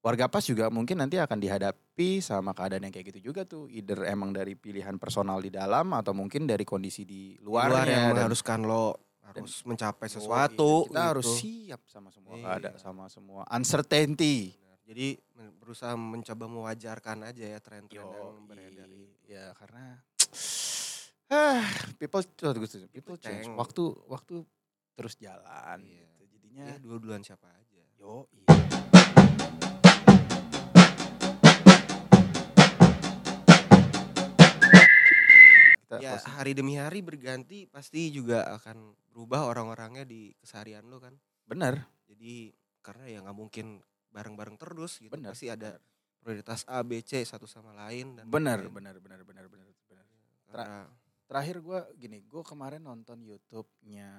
Warga 0.00 0.26
pas 0.26 0.40
juga 0.40 0.68
mungkin 0.68 0.96
nanti 0.96 1.16
akan 1.16 1.36
dihadapi 1.36 2.20
sama 2.20 2.50
keadaan 2.50 2.88
yang 2.88 2.90
kayak 2.90 3.12
gitu 3.12 3.30
juga 3.30 3.44
tuh 3.44 3.68
either 3.68 4.00
emang 4.04 4.32
dari 4.32 4.56
pilihan 4.56 4.96
personal 4.96 5.38
di 5.38 5.52
dalam 5.52 5.92
atau 5.92 6.10
mungkin 6.10 6.48
dari 6.48 6.64
kondisi 6.64 7.04
di 7.04 7.36
luar 7.38 7.68
luarnya 7.68 7.92
yang 7.92 8.04
mengharuskan 8.10 8.64
lo 8.64 8.96
harus 9.22 9.60
mencapai 9.62 10.08
sesuatu 10.08 10.88
kita 10.88 11.02
harus 11.06 11.28
gitu. 11.28 11.36
siap 11.38 11.80
sama 11.86 12.08
semua 12.08 12.32
Iya. 12.34 12.44
keadaan 12.48 12.78
sama 12.78 13.04
semua 13.06 13.44
uncertainty 13.46 14.56
Benar. 14.56 14.78
Jadi 14.82 15.08
berusaha 15.60 15.94
mencoba 15.94 16.44
mewajarkan 16.48 17.22
aja 17.22 17.44
ya 17.46 17.58
tren-tren 17.60 18.02
yang 18.02 18.42
beredar 18.42 18.88
ya 19.22 19.52
karena 19.54 20.00
ah 21.30 21.62
people 21.94 22.24
tunggu, 22.26 22.66
people 22.90 23.14
change 23.14 23.46
ceng. 23.46 23.54
waktu 23.54 23.84
waktu 24.08 24.42
terus 24.96 25.14
jalan 25.14 25.78
Iya. 25.78 26.08
gitu. 26.08 26.24
jadinya 26.26 26.64
Ya 26.66 26.76
dua-duaan 26.80 27.22
siapa 27.22 27.46
aja. 27.46 27.84
yo 27.94 28.24
kita 35.90 35.98
Ya 35.98 36.14
hari 36.22 36.54
demi 36.54 36.78
hari 36.78 37.02
berganti 37.02 37.66
pasti 37.66 38.14
juga 38.14 38.46
akan 38.54 38.94
berubah 39.10 39.42
orang-orangnya 39.44 40.06
di 40.06 40.30
keseharian 40.38 40.86
lo 40.86 41.02
kan. 41.02 41.18
bener 41.42 41.82
Jadi 42.06 42.54
karena 42.78 43.04
ya 43.06 43.18
nggak 43.20 43.34
mungkin 43.34 43.82
bareng-bareng 44.10 44.54
terus 44.54 44.98
gitu. 44.98 45.10
bener 45.10 45.34
Pasti 45.34 45.50
ada 45.50 45.82
prioritas 46.22 46.62
A, 46.68 46.84
B, 46.86 47.02
C 47.02 47.24
satu 47.24 47.50
sama 47.50 47.74
lain 47.74 48.14
dan 48.14 48.30
bener 48.30 48.60
lain-lain. 48.62 48.70
bener 48.70 48.94
bener 49.00 49.20
bener 49.26 49.46
bener 49.50 49.66
bener 49.66 50.06
Karena 50.46 50.86
terakhir 51.26 51.56
gue 51.58 51.78
gini 51.96 52.18
gue 52.22 52.42
kemarin 52.42 52.82
nonton 52.82 53.18
YouTube-nya 53.22 54.10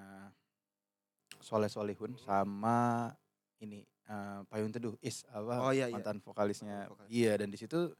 Soleh 1.39 1.67
Solihun 1.67 2.15
sama 2.15 3.11
ini 3.59 3.81
eh, 4.05 4.39
Payung 4.47 4.71
Teduh 4.71 4.95
Is 4.99 5.23
apa 5.27 5.59
Oh, 5.61 5.71
iya, 5.71 5.87
iya. 5.87 5.95
mantan 5.95 6.19
vokalisnya 6.19 6.85
Mantan 6.85 6.91
vokalis. 6.93 7.11
iya 7.11 7.31
dan 7.35 7.47
di 7.47 7.57
situ 7.57 7.91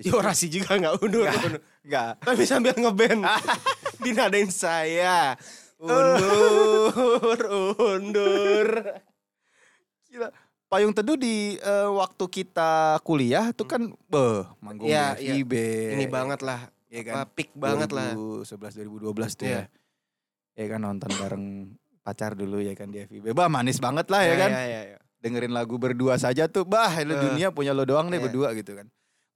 di 0.00 0.08
orasi 0.10 0.48
juga 0.48 0.74
nggak 0.74 0.94
undur, 0.98 1.22
Nggak. 1.22 1.36
undur. 1.38 1.60
enggak 1.82 2.10
Tapi 2.18 2.42
sambil 2.42 2.72
ngeband 2.74 3.20
Dinadain 4.02 4.48
saya 4.48 5.36
Undur 5.80 7.40
Undur 7.76 8.68
Payung 10.66 10.94
Teduh 10.94 11.16
di 11.16 11.56
eh, 11.56 11.88
waktu 11.90 12.24
kita 12.26 12.98
kuliah 13.00 13.50
tuh 13.50 13.66
kan 13.66 13.82
beh 14.06 14.46
manggung 14.58 14.86
Iya, 14.86 15.18
di 15.18 15.42
iya. 15.42 15.94
Ini 15.94 16.06
banget 16.06 16.40
lah 16.40 16.70
ya 16.86 17.00
apa, 17.00 17.06
kan 17.06 17.14
Peak 17.32 17.50
banget 17.52 17.90
lah 17.90 18.14
2011 18.14 18.86
2012 18.86 19.34
tuh 19.36 19.46
Iya. 19.46 19.62
ya 19.62 19.64
ya 20.56 20.66
kan 20.68 20.80
nonton 20.80 21.10
bareng 21.12 21.44
pacar 22.00 22.34
dulu 22.34 22.58
ya 22.58 22.74
kan 22.74 22.88
di 22.88 23.00
FIB 23.00 23.32
bah 23.32 23.46
manis 23.46 23.78
banget 23.78 24.08
lah 24.08 24.20
ya 24.20 24.34
kan 24.36 24.50
Iya, 24.50 24.62
iya, 24.64 24.80
iya. 24.86 24.98
dengerin 25.18 25.50
lagu 25.50 25.74
berdua 25.76 26.16
saja 26.16 26.46
tuh 26.46 26.64
bah 26.64 26.90
lu 27.00 27.12
Eh. 27.12 27.20
dunia 27.20 27.48
punya 27.50 27.70
lo 27.70 27.82
doang 27.82 28.08
deh 28.08 28.16
Iya. 28.16 28.24
berdua 28.24 28.52
gitu 28.52 28.74
kan 28.74 28.86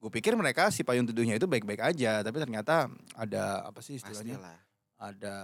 gue 0.05 0.11
pikir 0.13 0.37
mereka 0.37 0.69
si 0.69 0.85
payung 0.85 1.09
teduhnya 1.09 1.33
itu 1.33 1.49
baik-baik 1.49 1.81
aja 1.81 2.21
tapi 2.21 2.37
ternyata 2.37 2.85
ada 3.17 3.65
apa 3.65 3.81
sih 3.81 3.97
istilahnya? 3.97 4.37
Pastilah. 4.37 4.59
Ada 4.95 5.35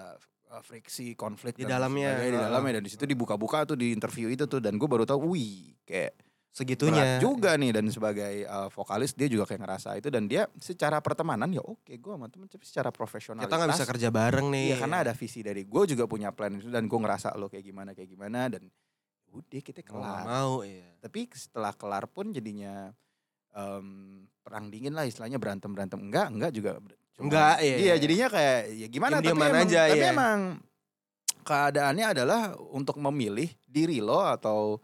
uh, 0.54 0.62
friksi 0.62 1.18
konflik 1.18 1.58
Di 1.58 1.66
dalamnya, 1.66 2.22
di 2.22 2.38
dalamnya 2.38 2.78
dan 2.78 2.84
di 2.86 2.92
situ 2.94 3.10
dibuka-buka 3.10 3.66
tuh 3.66 3.74
di 3.74 3.90
interview 3.90 4.30
itu 4.30 4.46
tuh 4.46 4.62
dan 4.62 4.78
gue 4.78 4.86
baru 4.86 5.02
tahu 5.02 5.34
wih 5.34 5.74
kayak 5.82 6.14
Segitunya. 6.52 7.18
berat 7.18 7.24
juga 7.24 7.56
nih 7.56 7.72
dan 7.72 7.88
sebagai 7.88 8.44
uh, 8.44 8.68
vokalis 8.68 9.16
dia 9.16 9.32
juga 9.32 9.48
kayak 9.48 9.64
ngerasa 9.64 9.90
itu 9.98 10.12
dan 10.12 10.28
dia 10.28 10.46
secara 10.60 11.00
pertemanan 11.00 11.48
ya 11.48 11.64
oke 11.64 11.96
gue 11.96 12.12
sama 12.12 12.28
temen 12.28 12.46
tapi 12.52 12.68
secara 12.68 12.92
profesional 12.92 13.42
Kita 13.48 13.56
nggak 13.56 13.72
bisa 13.72 13.88
kerja 13.88 14.10
bareng 14.12 14.52
nih. 14.52 14.66
Iya 14.70 14.76
karena 14.84 14.98
ada 15.10 15.14
visi 15.16 15.40
dari 15.42 15.64
gue 15.64 15.84
juga 15.90 16.06
punya 16.12 16.30
plan 16.36 16.52
itu 16.54 16.68
dan 16.68 16.92
gue 16.92 17.00
ngerasa 17.00 17.34
lo 17.40 17.48
kayak 17.48 17.66
gimana 17.66 17.96
kayak 17.96 18.10
gimana 18.12 18.52
dan 18.52 18.68
udah 19.32 19.62
kita 19.64 19.80
Mau 19.90 20.04
kelar. 20.04 20.24
mau 20.28 20.54
iya. 20.68 20.92
Tapi 21.00 21.32
setelah 21.32 21.72
kelar 21.72 22.04
pun 22.12 22.36
jadinya 22.36 22.92
em, 23.54 23.88
perang 24.42 24.68
dingin 24.68 24.92
lah 24.92 25.06
istilahnya 25.06 25.38
berantem 25.38 25.72
berantem 25.72 26.00
enggak 26.00 26.28
enggak 26.30 26.52
juga. 26.52 26.72
Cuma- 27.12 27.28
Enggak, 27.28 27.56
iya. 27.62 27.76
iya 27.78 27.94
jadinya 27.96 28.28
kayak 28.28 28.60
ya 28.74 28.88
gimana? 28.88 29.14
Tapi 29.20 29.26
Diem-dieman 29.30 29.52
emang, 29.54 29.68
aja, 29.68 29.82
tapi 29.86 30.00
iya. 30.00 30.10
emang 30.10 30.40
keadaannya 31.42 32.06
adalah 32.08 32.42
untuk 32.72 32.98
memilih 32.98 33.50
diri 33.66 34.00
lo 34.00 34.22
atau 34.22 34.78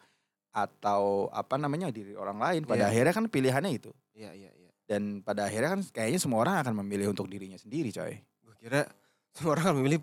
atau 0.52 1.30
apa 1.30 1.56
namanya 1.56 1.94
diri 1.94 2.18
orang 2.18 2.38
lain. 2.38 2.62
Pada 2.66 2.90
Iya. 2.90 2.92
akhirnya 2.94 3.14
kan 3.14 3.26
pilihannya 3.30 3.72
itu. 3.74 3.92
Iya 4.14 4.34
iya 4.34 4.52
iya. 4.54 4.72
Dan 4.88 5.22
pada 5.22 5.46
akhirnya 5.46 5.78
kan 5.78 5.82
kayaknya 5.86 6.20
semua 6.20 6.42
orang 6.42 6.62
akan 6.62 6.74
memilih 6.82 7.14
untuk 7.14 7.30
dirinya 7.30 7.56
sendiri 7.56 7.94
coy. 7.94 8.18
Gue 8.42 8.56
kira 8.58 8.90
semua 9.32 9.54
orang 9.54 9.64
akan 9.70 9.76
memilih 9.82 10.00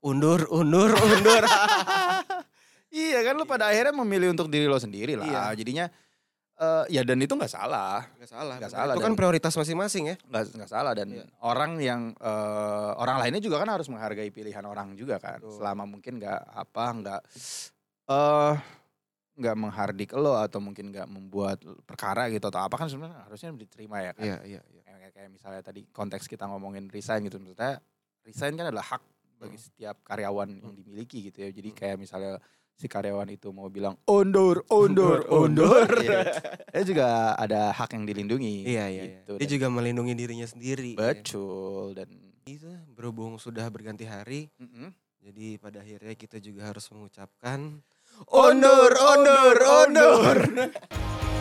undur 0.00 0.40
undur 0.50 0.90
undur. 0.92 1.44
Iya 2.92 3.24
kan 3.24 3.40
lo 3.40 3.48
pada 3.48 3.72
akhirnya 3.72 3.96
memilih 4.04 4.36
untuk 4.36 4.52
diri 4.52 4.68
lo 4.68 4.76
sendiri 4.76 5.16
lah. 5.16 5.24
Iya. 5.24 5.42
jadinya 5.56 5.88
eh, 6.54 6.84
ya 6.90 7.02
dan 7.02 7.18
itu 7.18 7.32
nggak 7.32 7.48
salah 7.48 8.04
Gak 8.16 8.28
salah 8.28 8.54
Nggak 8.56 8.68
benar. 8.68 8.80
salah, 8.82 8.94
Itu 8.94 9.02
kan 9.02 9.14
prioritas 9.14 9.52
masing-masing 9.52 10.04
ya 10.08 10.16
nggak 10.22 10.42
nggak 10.52 10.70
salah 10.70 10.92
dan 10.92 11.08
Iya. 11.10 11.24
orang 11.40 11.72
yang 11.76 12.00
eh, 12.14 12.90
orang 12.94 13.16
lainnya 13.18 13.40
juga 13.40 13.56
kan 13.58 13.68
harus 13.68 13.86
menghargai 13.86 14.28
pilihan 14.28 14.62
orang 14.62 14.92
juga 14.94 15.16
kan 15.16 15.38
Betul. 15.38 15.56
selama 15.56 15.84
mungkin 15.84 16.18
nggak 16.18 16.40
apa 16.48 16.84
nggak 16.94 17.20
eh 18.08 18.54
nggak 19.32 19.56
menghardik 19.56 20.12
lo 20.12 20.36
atau 20.36 20.60
mungkin 20.60 20.92
nggak 20.92 21.08
membuat 21.08 21.56
perkara 21.82 22.28
gitu 22.28 22.46
atau 22.46 22.60
apa 22.60 22.76
kan 22.76 22.86
sebenarnya 22.86 23.24
harusnya 23.24 23.48
diterima 23.52 23.96
ya 23.98 24.12
kan 24.12 24.22
Iya 24.22 24.38
iya 24.44 24.60
iya 24.68 24.82
kayak, 24.84 25.10
kayak 25.16 25.30
misalnya 25.30 25.60
tadi 25.60 25.88
konteks 25.88 26.28
kita 26.28 26.44
ngomongin 26.44 26.86
resign 26.86 27.24
gitu 27.24 27.40
maksudnya 27.40 27.80
resign 28.22 28.54
kan 28.54 28.68
adalah 28.68 28.84
hak 28.86 29.02
bagi 29.40 29.56
Hmm. 29.56 29.64
setiap 29.64 29.96
karyawan 30.02 30.52
yang 30.52 30.70
Hmm. 30.70 30.78
dimiliki 30.78 31.26
gitu 31.26 31.42
ya 31.42 31.50
jadi 31.50 31.68
Hmm. 31.72 31.78
kayak 31.80 31.96
misalnya 31.98 32.38
si 32.82 32.90
karyawan 32.90 33.30
itu 33.30 33.54
mau 33.54 33.70
bilang 33.70 33.94
undur 34.04 34.66
undur 34.66 35.22
undur 35.38 35.86
iya. 36.02 36.26
dia 36.74 36.82
juga 36.82 37.06
ada 37.34 37.70
hak 37.70 37.94
yang 37.94 38.02
dilindungi 38.02 38.66
Iya 38.66 38.84
iya 38.84 38.84
iya. 38.90 39.02
gitu. 39.22 39.38
Dia 39.38 39.46
Dan- 39.46 39.54
juga 39.54 39.66
melindungi 39.70 40.12
dirinya 40.12 40.44
sendiri 40.44 40.92
ya. 40.92 41.14
betul 41.14 41.94
dan 41.94 42.10
Itu 42.42 42.66
berhubung 42.90 43.38
sudah 43.38 43.70
berganti 43.70 44.02
hari 44.02 44.50
Mm-mm. 44.58 44.90
Jadi 45.22 45.54
pada 45.54 45.78
akhirnya 45.78 46.18
kita 46.18 46.42
juga 46.42 46.66
harus 46.66 46.90
mengucapkan 46.90 47.78
Undur, 48.26 48.90
undur, 48.92 49.56
undur. 49.62 50.36